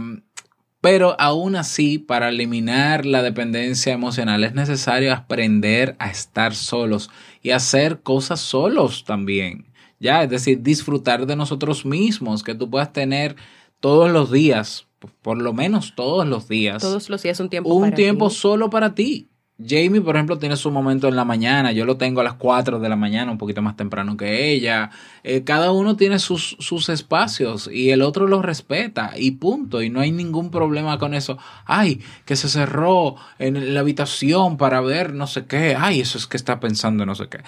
pero 0.80 1.14
aún 1.20 1.56
así, 1.56 1.98
para 1.98 2.30
eliminar 2.30 3.04
la 3.04 3.22
dependencia 3.22 3.92
emocional 3.92 4.44
es 4.44 4.54
necesario 4.54 5.12
aprender 5.12 5.96
a 5.98 6.10
estar 6.10 6.54
solos 6.54 7.10
y 7.42 7.50
hacer 7.50 8.00
cosas 8.00 8.40
solos 8.40 9.04
también. 9.04 9.66
Ya, 9.98 10.22
es 10.22 10.30
decir, 10.30 10.62
disfrutar 10.62 11.26
de 11.26 11.36
nosotros 11.36 11.84
mismos, 11.84 12.42
que 12.42 12.54
tú 12.54 12.70
puedas 12.70 12.92
tener 12.92 13.36
todos 13.80 14.10
los 14.10 14.30
días, 14.30 14.86
por 15.20 15.40
lo 15.40 15.52
menos 15.52 15.94
todos 15.94 16.26
los 16.26 16.48
días. 16.48 16.80
Todos 16.82 17.10
los 17.10 17.22
días 17.22 17.38
un 17.40 17.50
tiempo. 17.50 17.74
Un 17.74 17.92
tiempo 17.92 18.30
solo 18.30 18.70
para 18.70 18.94
ti. 18.94 19.28
Jamie, 19.66 20.00
por 20.00 20.16
ejemplo, 20.16 20.38
tiene 20.38 20.56
su 20.56 20.70
momento 20.70 21.08
en 21.08 21.16
la 21.16 21.24
mañana, 21.24 21.72
yo 21.72 21.84
lo 21.84 21.96
tengo 21.96 22.20
a 22.20 22.24
las 22.24 22.34
4 22.34 22.80
de 22.80 22.88
la 22.88 22.96
mañana, 22.96 23.30
un 23.30 23.38
poquito 23.38 23.62
más 23.62 23.76
temprano 23.76 24.16
que 24.16 24.52
ella. 24.52 24.90
Eh, 25.22 25.44
cada 25.44 25.72
uno 25.72 25.96
tiene 25.96 26.18
sus, 26.18 26.56
sus 26.58 26.88
espacios 26.88 27.68
y 27.72 27.90
el 27.90 28.02
otro 28.02 28.26
los 28.26 28.44
respeta 28.44 29.12
y 29.16 29.32
punto. 29.32 29.82
Y 29.82 29.90
no 29.90 30.00
hay 30.00 30.12
ningún 30.12 30.50
problema 30.50 30.98
con 30.98 31.14
eso. 31.14 31.38
Ay, 31.66 32.00
que 32.24 32.36
se 32.36 32.48
cerró 32.48 33.16
en 33.38 33.74
la 33.74 33.80
habitación 33.80 34.56
para 34.56 34.80
ver 34.80 35.14
no 35.14 35.26
sé 35.26 35.46
qué. 35.46 35.76
Ay, 35.78 36.00
eso 36.00 36.18
es 36.18 36.26
que 36.26 36.36
está 36.36 36.60
pensando 36.60 37.04
no 37.04 37.14
sé 37.14 37.28
qué. 37.28 37.40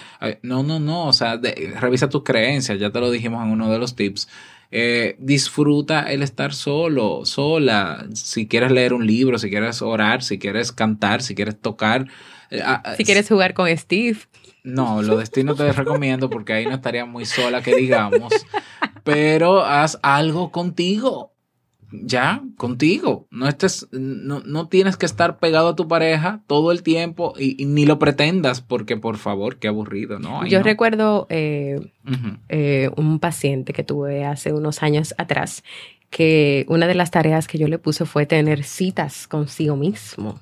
no, 0.43 0.63
no, 0.63 0.79
no. 0.79 1.07
O 1.07 1.13
sea, 1.13 1.39
revisa 1.79 2.09
tus 2.09 2.23
creencias, 2.23 2.79
ya 2.79 2.91
te 2.91 2.99
lo 2.99 3.11
dijimos 3.11 3.43
en 3.43 3.51
uno 3.51 3.71
de 3.71 3.79
los 3.79 3.95
tips. 3.95 4.27
Eh, 4.75 5.17
disfruta 5.19 6.01
el 6.11 6.23
estar 6.23 6.51
solo, 6.51 7.25
sola. 7.25 8.07
Si 8.15 8.47
quieres 8.47 8.71
leer 8.71 8.93
un 8.93 9.05
libro, 9.05 9.37
si 9.37 9.51
quieres 9.51 9.83
orar, 9.83 10.23
si 10.23 10.39
quieres 10.39 10.71
cantar, 10.71 11.21
si 11.21 11.35
quieres 11.35 11.61
tocar. 11.61 12.07
Eh, 12.49 12.59
ah, 12.65 12.81
ah, 12.83 12.95
si 12.95 13.03
quieres 13.03 13.29
jugar 13.29 13.53
con 13.53 13.69
Steve. 13.77 14.17
No, 14.63 15.03
lo 15.03 15.17
de 15.17 15.27
Steve 15.27 15.43
no 15.43 15.53
te 15.53 15.71
recomiendo 15.71 16.27
porque 16.27 16.53
ahí 16.53 16.65
no 16.65 16.73
estaría 16.73 17.05
muy 17.05 17.25
sola, 17.25 17.61
que 17.61 17.75
digamos. 17.75 18.33
Pero 19.03 19.63
haz 19.63 19.99
algo 20.01 20.51
contigo 20.51 21.32
ya, 22.01 22.41
contigo. 22.57 23.27
No, 23.29 23.47
estés, 23.47 23.87
no, 23.91 24.41
no, 24.45 24.67
tienes 24.67 24.97
que 24.97 25.05
estar 25.05 25.37
pegado 25.37 25.69
a 25.69 25.75
tu 25.75 25.87
pareja 25.87 26.41
todo 26.47 26.71
el 26.71 26.81
tiempo 26.81 27.33
y, 27.37 27.65
ni 27.65 27.85
lo 27.85 27.99
pretendas 27.99 28.61
porque, 28.61 28.97
por 28.97 29.17
favor, 29.17 29.57
qué 29.57 29.67
aburrido, 29.67 30.19
¿no? 30.19 30.45
Yo 30.45 30.63
recuerdo 30.63 31.27
eh, 31.29 31.91
eh, 32.49 32.89
un 32.97 33.19
paciente 33.19 33.73
que 33.73 33.83
tuve 33.83 34.25
hace 34.25 34.53
unos 34.53 34.81
años 34.81 35.13
atrás 35.17 35.63
que 36.09 36.65
una 36.67 36.87
de 36.87 36.95
las 36.95 37.09
tareas 37.11 37.47
que 37.47 37.57
yo 37.57 37.67
le 37.67 37.79
puse 37.79 38.05
fue 38.05 38.25
tener 38.25 38.63
citas 38.63 39.27
consigo 39.27 39.75
mismo. 39.75 40.39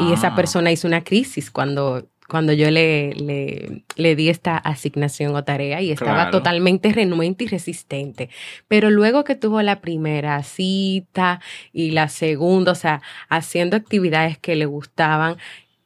Y 0.00 0.12
esa 0.12 0.28
ah. 0.28 0.36
persona 0.36 0.70
hizo 0.72 0.86
una 0.86 1.02
crisis 1.02 1.50
cuando 1.50 2.06
cuando 2.30 2.52
yo 2.52 2.70
le, 2.70 3.12
le, 3.14 3.82
le, 3.96 4.16
di 4.16 4.28
esta 4.28 4.56
asignación 4.56 5.34
o 5.34 5.42
tarea 5.42 5.82
y 5.82 5.90
estaba 5.90 6.30
totalmente 6.30 6.92
renuente 6.92 7.44
y 7.44 7.48
resistente. 7.48 8.30
Pero 8.68 8.88
luego 8.88 9.24
que 9.24 9.34
tuvo 9.34 9.60
la 9.62 9.80
primera 9.80 10.42
cita 10.44 11.40
y 11.72 11.90
la 11.90 12.08
segunda, 12.08 12.72
o 12.72 12.76
sea, 12.76 13.02
haciendo 13.28 13.76
actividades 13.76 14.38
que 14.38 14.54
le 14.54 14.66
gustaban 14.66 15.36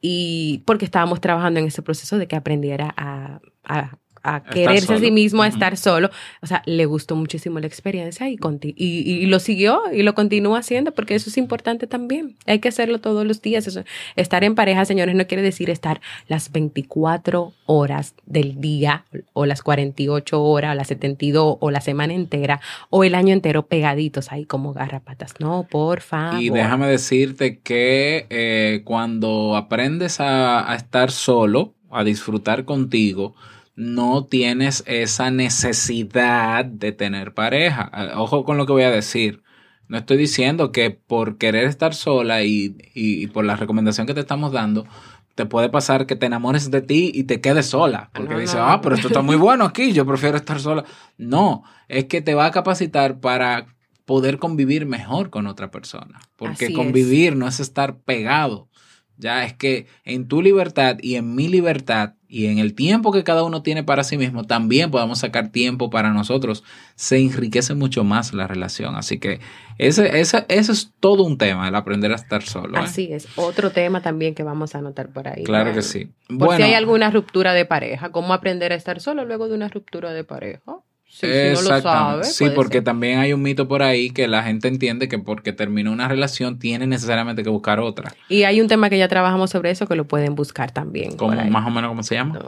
y 0.00 0.62
porque 0.66 0.85
estábamos 0.85 1.20
trabajando 1.22 1.61
en 1.61 1.66
ese 1.66 1.80
proceso 1.80 2.18
de 2.18 2.28
que 2.28 2.37
aprendiera 2.37 2.92
a, 2.96 3.40
a 3.64 3.96
a 4.24 4.42
quererse 4.42 4.94
a 4.94 4.98
sí 4.98 5.10
mismo, 5.10 5.42
a 5.42 5.46
estar 5.46 5.76
solo. 5.76 6.10
O 6.40 6.46
sea, 6.46 6.62
le 6.64 6.87
gustó 6.87 7.14
muchísimo 7.14 7.60
la 7.60 7.66
experiencia 7.66 8.28
y, 8.28 8.38
y, 8.58 9.26
lo 9.26 9.38
siguió 9.38 9.82
y 9.92 10.02
lo 10.02 10.14
continúa 10.14 10.58
haciendo 10.58 10.92
porque 10.92 11.14
eso 11.14 11.28
es 11.28 11.37
importante 11.37 11.87
también. 11.87 12.34
Hay 12.46 12.58
que 12.58 12.68
hacerlo 12.68 13.00
todos 13.00 13.26
los 13.26 13.42
días. 13.42 13.66
Eso. 13.66 13.84
Estar 14.16 14.42
en 14.42 14.54
pareja, 14.54 14.87
señores, 14.87 15.14
no 15.14 15.26
quiere 15.26 15.42
decir 15.42 15.68
estar 15.68 16.00
las 16.26 16.50
24 16.50 17.52
horas 17.66 18.14
del 18.24 18.60
día 18.60 19.04
o 19.34 19.44
las 19.44 19.62
48 19.62 20.42
horas 20.42 20.72
o 20.72 20.74
las 20.74 20.88
72 20.88 21.58
o 21.60 21.70
la 21.70 21.82
semana 21.82 22.14
entera 22.14 22.60
o 22.88 23.04
el 23.04 23.14
año 23.14 23.34
entero 23.34 23.66
pegaditos 23.66 24.32
ahí 24.32 24.46
como 24.46 24.72
garrapatas. 24.72 25.34
No, 25.38 25.66
por 25.70 26.00
favor. 26.00 26.42
Y 26.42 26.48
déjame 26.48 26.88
decirte 26.88 27.58
que 27.58 28.26
eh, 28.30 28.80
cuando 28.84 29.54
aprendes 29.54 30.18
a, 30.18 30.72
a 30.72 30.76
estar 30.76 31.10
solo, 31.10 31.74
a 31.90 32.04
disfrutar 32.04 32.64
contigo, 32.64 33.34
no 33.76 34.24
tienes 34.26 34.84
esa 34.87 35.30
necesidad 35.30 36.64
de 36.64 36.92
tener 36.92 37.34
pareja. 37.34 37.88
Ah, 37.92 38.20
ojo 38.20 38.44
con 38.44 38.56
lo 38.56 38.66
que 38.66 38.72
voy 38.72 38.82
a 38.84 38.90
decir. 38.90 39.42
No 39.88 39.98
estoy 39.98 40.16
diciendo 40.16 40.72
que 40.72 40.90
por 40.90 41.37
querer 41.37 41.64
estar 41.64 41.94
sola 41.94 42.42
y, 42.42 43.26
por 43.32 43.44
la 43.44 43.56
recomendación 43.56 44.06
que 44.06 44.14
te 44.14 44.20
estamos 44.20 44.52
dando, 44.52 44.87
te 45.34 45.44
puede 45.44 45.68
pasar 45.68 46.06
que 46.06 46.16
te 46.16 46.26
enamores 46.26 46.70
de 46.70 46.80
ti 46.80 47.10
y 47.14 47.24
te 47.24 47.40
quedes 47.40 47.66
sola. 47.66 48.10
Porque 48.14 48.37
dices, 48.37 48.56
ah, 48.58 48.80
pero 48.82 48.94
esto 48.94 49.08
está 49.08 49.20
muy 49.20 49.37
bueno 49.37 49.64
aquí, 49.64 49.92
yo 49.92 50.06
prefiero 50.06 50.37
estar 50.37 50.60
sola. 50.60 50.84
No, 51.18 51.64
es 51.88 52.04
que 52.04 52.22
te 52.22 52.34
va 52.34 52.46
a 52.46 52.50
capacitar 52.50 53.20
para 53.20 53.66
poder 54.04 54.38
convivir 54.38 54.87
mejor 54.87 55.30
con 55.30 55.46
otra 55.46 55.70
persona. 55.70 56.20
Porque 56.37 56.72
convivir 56.72 57.37
no 57.37 57.46
es 57.46 57.60
estar 57.60 57.98
pegado. 57.98 58.68
Ya 59.16 59.44
es 59.44 59.54
que 59.54 59.87
en 60.04 60.28
tu 60.28 60.42
libertad 60.42 60.96
y 61.00 61.16
en 61.16 61.34
mi 61.34 61.48
libertad 61.48 62.14
y 62.35 62.49
en 62.49 62.59
el 62.59 62.75
tiempo 62.75 63.12
que 63.12 63.23
cada 63.23 63.44
uno 63.44 63.62
tiene 63.62 63.85
para 63.85 64.03
sí 64.03 64.18
mismo, 64.18 64.42
también 64.42 64.90
podamos 64.90 65.20
sacar 65.20 65.51
tiempo 65.51 65.88
para 65.88 66.11
nosotros. 66.11 66.64
Se 66.97 67.16
enriquece 67.16 67.75
mucho 67.75 68.03
más 68.03 68.35
la 68.35 68.49
relación. 68.49 68.97
Así 68.97 69.20
que 69.20 69.38
ese, 69.79 70.18
ese, 70.18 70.44
es 70.49 70.92
todo 70.99 71.23
un 71.23 71.38
tema, 71.38 71.68
el 71.68 71.77
aprender 71.77 72.11
a 72.11 72.16
estar 72.16 72.42
solo. 72.42 72.77
¿eh? 72.77 72.83
Así 72.83 73.12
es. 73.12 73.29
Otro 73.37 73.70
tema 73.70 74.03
también 74.03 74.35
que 74.35 74.42
vamos 74.42 74.75
a 74.75 74.79
anotar 74.79 75.11
por 75.11 75.29
ahí. 75.29 75.44
Claro 75.44 75.73
que 75.75 75.83
sí. 75.83 76.11
Por 76.37 76.57
si 76.57 76.62
hay 76.62 76.75
alguna 76.75 77.09
ruptura 77.12 77.55
de 77.55 77.66
pareja, 77.66 78.11
¿cómo 78.11 78.35
aprender 78.35 78.73
a 78.73 78.75
estar 78.75 79.01
solo 79.01 79.25
luego 79.25 79.47
de 79.47 79.55
una 79.55 79.68
ruptura 79.68 80.12
de 80.12 80.25
pareja? 80.25 80.81
Sí, 81.14 81.29
si 81.29 81.55
no 81.55 81.70
lo 81.70 81.81
sabe, 81.81 82.24
sí 82.24 82.46
porque 82.57 82.83
también 82.83 83.20
hay 83.20 83.33
un 83.33 83.40
mito 83.40 83.68
por 83.68 83.85
ahí 83.85 84.11
que 84.11 84.27
la 84.27 84.42
gente 84.42 84.66
entiende 84.66 85.07
que 85.07 85.16
porque 85.16 85.53
terminó 85.53 85.92
una 85.92 86.09
relación 86.09 86.59
tiene 86.59 86.88
necesariamente 86.88 87.44
que 87.44 87.50
buscar 87.50 87.79
otra. 87.79 88.12
Y 88.29 88.42
hay 88.42 88.61
un 88.61 88.66
tema 88.66 88.90
que 88.90 88.98
ya 88.98 89.07
trabajamos 89.07 89.50
sobre 89.50 89.70
eso 89.70 89.87
que 89.87 89.94
lo 89.94 90.07
pueden 90.09 90.35
buscar 90.35 90.72
también. 90.72 91.16
¿Cómo, 91.16 91.37
más 91.37 91.66
o 91.68 91.70
menos 91.70 91.88
cómo 91.88 92.03
se 92.03 92.16
llama? 92.16 92.40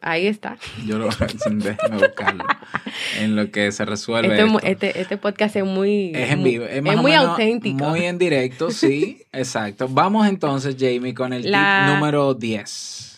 ahí 0.00 0.26
está. 0.26 0.56
Yo 0.86 0.96
lo 0.96 1.04
buscarlo. 1.04 2.44
en 3.20 3.36
lo 3.36 3.50
que 3.50 3.72
se 3.72 3.84
resuelve. 3.84 4.40
Este, 4.40 4.70
este, 4.70 5.00
este, 5.02 5.16
podcast 5.18 5.56
es 5.56 5.64
muy. 5.64 6.12
Es 6.14 6.30
en 6.30 6.42
vivo. 6.42 6.64
Es, 6.64 6.82
muy 6.82 7.12
auténtico. 7.12 7.84
Muy 7.84 8.06
en 8.06 8.16
directo, 8.16 8.70
sí. 8.70 9.22
exacto. 9.32 9.86
Vamos 9.86 10.26
entonces, 10.26 10.76
Jamie, 10.78 11.12
con 11.12 11.34
el 11.34 11.42
tip 11.42 11.52
número 11.52 12.32
10. 12.32 13.17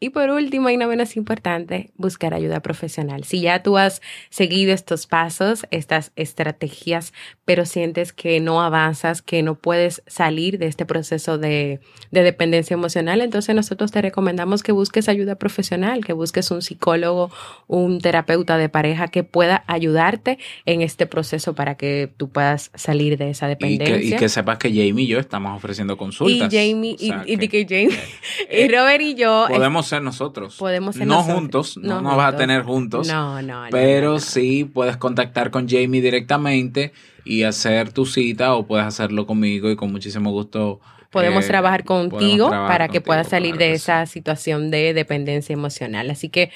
Y 0.00 0.10
por 0.10 0.30
último, 0.30 0.70
y 0.70 0.76
no 0.76 0.86
menos 0.86 1.16
importante, 1.16 1.90
buscar 1.96 2.32
ayuda 2.32 2.60
profesional. 2.60 3.24
Si 3.24 3.40
ya 3.40 3.64
tú 3.64 3.78
has 3.78 4.00
seguido 4.30 4.72
estos 4.72 5.08
pasos, 5.08 5.66
estas 5.72 6.12
estrategias, 6.14 7.12
pero 7.44 7.66
sientes 7.66 8.12
que 8.12 8.38
no 8.38 8.62
avanzas, 8.62 9.22
que 9.22 9.42
no 9.42 9.56
puedes 9.56 10.04
salir 10.06 10.58
de 10.58 10.66
este 10.66 10.86
proceso 10.86 11.36
de, 11.36 11.80
dependencia 12.12 12.74
emocional, 12.74 13.22
entonces 13.22 13.56
nosotros 13.56 13.90
te 13.90 14.00
recomendamos 14.00 14.62
que 14.62 14.70
busques 14.70 15.08
ayuda 15.08 15.34
profesional, 15.34 16.04
que 16.04 16.12
busques 16.12 16.50
un 16.52 16.62
psicólogo, 16.62 17.32
un 17.66 18.00
terapeuta 18.00 18.56
de 18.56 18.68
pareja 18.68 19.08
que 19.08 19.24
pueda 19.24 19.64
ayudarte 19.66 20.38
en 20.64 20.82
este 20.82 21.06
proceso 21.06 21.54
para 21.54 21.76
que 21.76 22.08
tú 22.16 22.28
puedas 22.28 22.70
salir 22.74 23.18
de 23.18 23.30
esa 23.30 23.48
dependencia. 23.48 24.16
Y 24.16 24.18
que, 24.18 24.28
sepas 24.28 24.58
que 24.58 24.68
Jamie 24.68 25.04
y 25.04 25.06
yo 25.08 25.18
estamos 25.18 25.56
ofreciendo 25.56 25.96
consultas. 25.96 26.52
Y 26.52 26.56
Jamie, 26.56 26.96
y, 26.98 27.08
Jamie, 27.08 27.88
y 28.52 28.68
Robert 28.68 29.02
y 29.02 29.14
yo... 29.16 29.46
Podemos 29.48 29.87
ser 29.88 30.02
nosotros. 30.02 30.56
Podemos 30.56 30.96
ser 30.96 31.06
no 31.06 31.22
juntos, 31.22 31.76
no, 31.76 32.00
nos 32.00 32.16
vas 32.16 32.34
a 32.34 32.36
tener 32.36 32.62
juntos. 32.62 33.08
No, 33.08 33.42
no, 33.42 33.64
Pero 33.70 34.18
sí 34.20 34.64
puedes 34.64 34.96
contactar 34.96 35.50
con 35.50 35.68
Jamie 35.68 36.00
directamente 36.00 36.92
y 37.24 37.42
hacer 37.42 37.92
tu 37.92 38.06
cita 38.06 38.54
o 38.54 38.66
puedes 38.66 38.86
hacerlo 38.86 39.26
conmigo 39.26 39.70
y 39.70 39.76
con 39.76 39.92
muchísimo 39.92 40.30
gusto. 40.30 40.80
Podemos 41.10 41.44
eh, 41.44 41.48
trabajar 41.48 41.84
contigo 41.84 42.50
para 42.50 42.88
que 42.88 43.00
puedas 43.00 43.28
salir 43.28 43.56
de 43.56 43.72
esa 43.72 44.06
situación 44.06 44.70
de 44.70 44.92
dependencia 44.94 45.52
emocional. 45.52 46.10
Así 46.10 46.28
que 46.28 46.50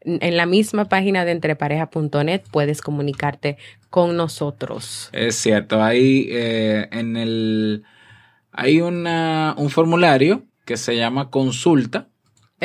en 0.00 0.36
la 0.36 0.46
misma 0.46 0.86
página 0.86 1.24
de 1.24 1.32
entrepareja.net 1.32 2.42
puedes 2.50 2.80
comunicarte 2.80 3.58
con 3.90 4.16
nosotros. 4.16 5.10
Es 5.12 5.36
cierto, 5.36 5.82
hay 5.82 6.28
eh, 6.30 6.88
en 6.92 7.16
el 7.16 7.84
hay 8.52 8.80
una, 8.80 9.54
un 9.56 9.70
formulario 9.70 10.44
que 10.64 10.76
se 10.76 10.96
llama 10.96 11.30
consulta 11.30 12.08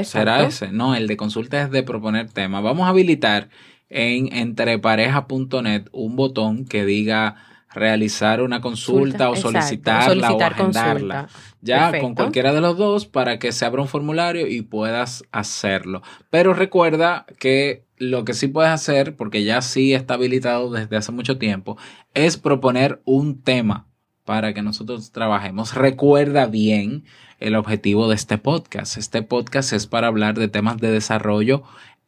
¿Será 0.01 0.43
ese? 0.43 0.71
No, 0.71 0.95
el 0.95 1.07
de 1.07 1.17
consulta 1.17 1.61
es 1.61 1.71
de 1.71 1.83
proponer 1.83 2.29
tema. 2.29 2.61
Vamos 2.61 2.85
a 2.85 2.89
habilitar 2.89 3.49
en 3.89 4.33
entrepareja.net 4.35 5.85
un 5.91 6.15
botón 6.15 6.65
que 6.65 6.83
diga 6.85 7.35
realizar 7.73 8.41
una 8.41 8.61
consulta, 8.61 9.29
o 9.29 9.35
solicitarla 9.35 10.33
o 10.33 10.41
agendarla. 10.41 11.27
Ya 11.61 11.99
con 11.99 12.15
cualquiera 12.15 12.53
de 12.53 12.61
los 12.61 12.77
dos 12.77 13.05
para 13.05 13.39
que 13.39 13.51
se 13.51 13.65
abra 13.65 13.81
un 13.81 13.87
formulario 13.87 14.47
y 14.47 14.61
puedas 14.61 15.23
hacerlo. 15.31 16.01
Pero 16.29 16.53
recuerda 16.53 17.25
que 17.39 17.85
lo 17.97 18.25
que 18.25 18.33
sí 18.33 18.47
puedes 18.47 18.71
hacer, 18.71 19.15
porque 19.15 19.43
ya 19.43 19.61
sí 19.61 19.93
está 19.93 20.15
habilitado 20.15 20.71
desde 20.71 20.97
hace 20.97 21.11
mucho 21.11 21.37
tiempo, 21.37 21.77
es 22.13 22.37
proponer 22.37 23.01
un 23.05 23.41
tema 23.41 23.87
para 24.25 24.53
que 24.53 24.61
nosotros 24.61 25.11
trabajemos. 25.11 25.73
Recuerda 25.75 26.45
bien 26.47 27.03
el 27.39 27.55
objetivo 27.55 28.07
de 28.07 28.15
este 28.15 28.37
podcast. 28.37 28.97
Este 28.97 29.21
podcast 29.21 29.73
es 29.73 29.87
para 29.87 30.07
hablar 30.07 30.37
de 30.37 30.47
temas 30.47 30.77
de 30.77 30.91
desarrollo 30.91 31.63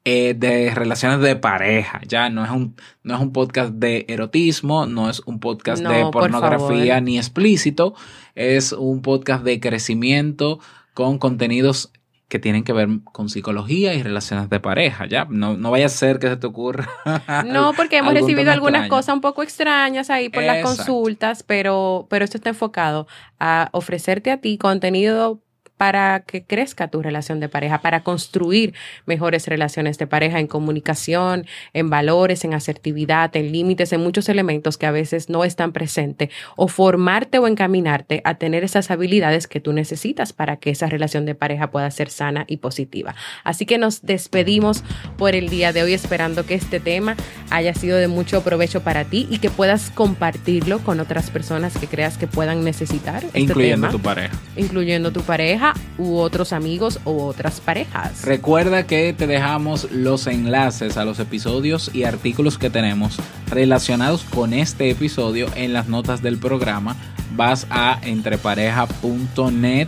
eh, 0.07 0.35
de 0.37 0.69
relaciones 0.75 1.19
de 1.19 1.35
pareja. 1.35 1.99
Ya 2.07 2.29
no 2.29 2.45
es 2.45 2.51
un, 2.51 2.75
no 3.01 3.15
es 3.15 3.21
un 3.21 3.33
podcast 3.33 3.73
de 3.73 4.05
erotismo, 4.07 4.85
no 4.85 5.09
es 5.09 5.19
un 5.25 5.39
podcast 5.39 5.83
de 5.83 6.05
pornografía 6.11 7.01
ni 7.01 7.17
explícito, 7.17 7.95
es 8.35 8.71
un 8.71 9.01
podcast 9.01 9.43
de 9.43 9.59
crecimiento 9.59 10.59
con 10.93 11.17
contenidos 11.17 11.91
que 12.27 12.39
tienen 12.39 12.63
que 12.63 12.73
ver 12.73 12.89
con 13.03 13.29
psicología 13.29 13.93
y 13.93 14.01
relaciones 14.01 14.49
de 14.49 14.59
pareja, 14.59 15.05
¿ya? 15.05 15.27
No, 15.29 15.55
no 15.57 15.69
vaya 15.69 15.85
a 15.85 15.89
ser 15.89 16.17
que 16.17 16.27
se 16.27 16.37
te 16.37 16.47
ocurra. 16.47 16.89
No, 17.45 17.73
porque 17.73 17.97
hemos 17.97 18.13
recibido 18.13 18.51
algunas 18.51 18.89
cosas 18.89 19.13
un 19.13 19.21
poco 19.21 19.43
extrañas 19.43 20.09
ahí 20.09 20.29
por 20.29 20.43
las 20.43 20.63
consultas, 20.63 21.43
pero, 21.43 22.07
pero 22.09 22.25
esto 22.25 22.37
está 22.37 22.49
enfocado 22.49 23.07
a 23.39 23.69
ofrecerte 23.71 24.31
a 24.31 24.37
ti 24.37 24.57
contenido 24.57 25.41
para 25.77 26.21
que 26.21 26.43
crezca 26.43 26.87
tu 26.87 27.01
relación 27.01 27.39
de 27.39 27.49
pareja, 27.49 27.81
para 27.81 28.03
construir 28.03 28.73
mejores 29.05 29.47
relaciones 29.47 29.97
de 29.97 30.07
pareja 30.07 30.39
en 30.39 30.47
comunicación, 30.47 31.45
en 31.73 31.89
valores, 31.89 32.45
en 32.45 32.53
asertividad, 32.53 33.35
en 33.35 33.51
límites, 33.51 33.91
en 33.91 34.01
muchos 34.01 34.29
elementos 34.29 34.77
que 34.77 34.85
a 34.85 34.91
veces 34.91 35.29
no 35.29 35.43
están 35.43 35.73
presentes, 35.73 36.29
o 36.55 36.67
formarte 36.67 37.39
o 37.39 37.47
encaminarte 37.47 38.21
a 38.23 38.35
tener 38.35 38.63
esas 38.63 38.89
habilidades 38.89 39.47
que 39.47 39.59
tú 39.59 39.73
necesitas 39.73 40.31
para 40.31 40.57
que 40.57 40.69
esa 40.69 40.87
relación 40.87 41.25
de 41.25 41.35
pareja 41.35 41.71
pueda 41.71 41.89
ser 41.91 42.09
sana 42.09 42.45
y 42.47 42.57
positiva. 42.57 43.15
Así 43.43 43.65
que 43.65 43.77
nos 43.77 44.01
despedimos 44.01 44.83
por 45.17 45.35
el 45.35 45.49
día 45.49 45.73
de 45.73 45.83
hoy 45.83 45.93
esperando 45.93 46.45
que 46.45 46.55
este 46.55 46.79
tema 46.79 47.15
haya 47.49 47.73
sido 47.73 47.97
de 47.97 48.07
mucho 48.07 48.43
provecho 48.43 48.81
para 48.81 49.03
ti 49.05 49.27
y 49.29 49.39
que 49.39 49.49
puedas 49.49 49.91
compartirlo 49.91 50.79
con 50.79 50.99
otras 50.99 51.29
personas 51.29 51.77
que 51.77 51.87
creas 51.87 52.17
que 52.17 52.27
puedan 52.27 52.63
necesitar. 52.63 53.23
Este 53.25 53.39
incluyendo 53.39 53.89
tu 53.89 53.99
pareja. 53.99 54.39
Incluyendo 54.55 55.11
tu 55.11 55.21
pareja 55.21 55.64
u 55.97 56.17
otros 56.17 56.53
amigos 56.53 56.99
u 57.05 57.21
otras 57.21 57.59
parejas. 57.59 58.23
Recuerda 58.23 58.85
que 58.85 59.13
te 59.13 59.27
dejamos 59.27 59.91
los 59.91 60.27
enlaces 60.27 60.97
a 60.97 61.05
los 61.05 61.19
episodios 61.19 61.91
y 61.93 62.03
artículos 62.03 62.57
que 62.57 62.69
tenemos 62.69 63.17
relacionados 63.49 64.23
con 64.23 64.53
este 64.53 64.89
episodio 64.89 65.47
en 65.55 65.73
las 65.73 65.87
notas 65.87 66.21
del 66.21 66.37
programa. 66.37 66.95
Vas 67.35 67.67
a 67.69 67.99
entrepareja.net, 68.03 69.87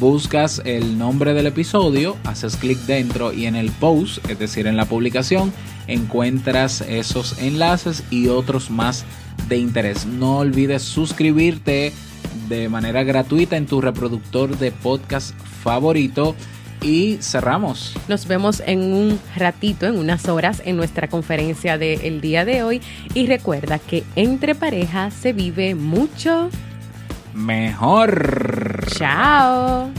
buscas 0.00 0.62
el 0.64 0.98
nombre 0.98 1.34
del 1.34 1.46
episodio, 1.46 2.16
haces 2.24 2.56
clic 2.56 2.78
dentro 2.80 3.32
y 3.32 3.46
en 3.46 3.56
el 3.56 3.70
post, 3.70 4.28
es 4.30 4.38
decir, 4.38 4.66
en 4.66 4.76
la 4.76 4.86
publicación, 4.86 5.52
encuentras 5.86 6.80
esos 6.82 7.38
enlaces 7.38 8.04
y 8.10 8.28
otros 8.28 8.70
más 8.70 9.04
de 9.48 9.58
interés. 9.58 10.06
No 10.06 10.38
olvides 10.38 10.82
suscribirte 10.82 11.92
de 12.48 12.68
manera 12.68 13.02
gratuita 13.02 13.56
en 13.56 13.66
tu 13.66 13.80
reproductor 13.80 14.56
de 14.58 14.72
podcast 14.72 15.34
favorito 15.62 16.34
y 16.82 17.18
cerramos. 17.20 17.94
Nos 18.08 18.26
vemos 18.26 18.62
en 18.64 18.92
un 18.92 19.20
ratito, 19.36 19.86
en 19.86 19.98
unas 19.98 20.28
horas, 20.28 20.62
en 20.64 20.76
nuestra 20.76 21.08
conferencia 21.08 21.78
del 21.78 22.20
día 22.20 22.44
de 22.44 22.62
hoy. 22.62 22.80
Y 23.14 23.26
recuerda 23.26 23.78
que 23.78 24.04
entre 24.16 24.54
parejas 24.54 25.14
se 25.14 25.32
vive 25.32 25.74
mucho 25.74 26.50
mejor. 27.34 28.86
Chao. 28.96 29.90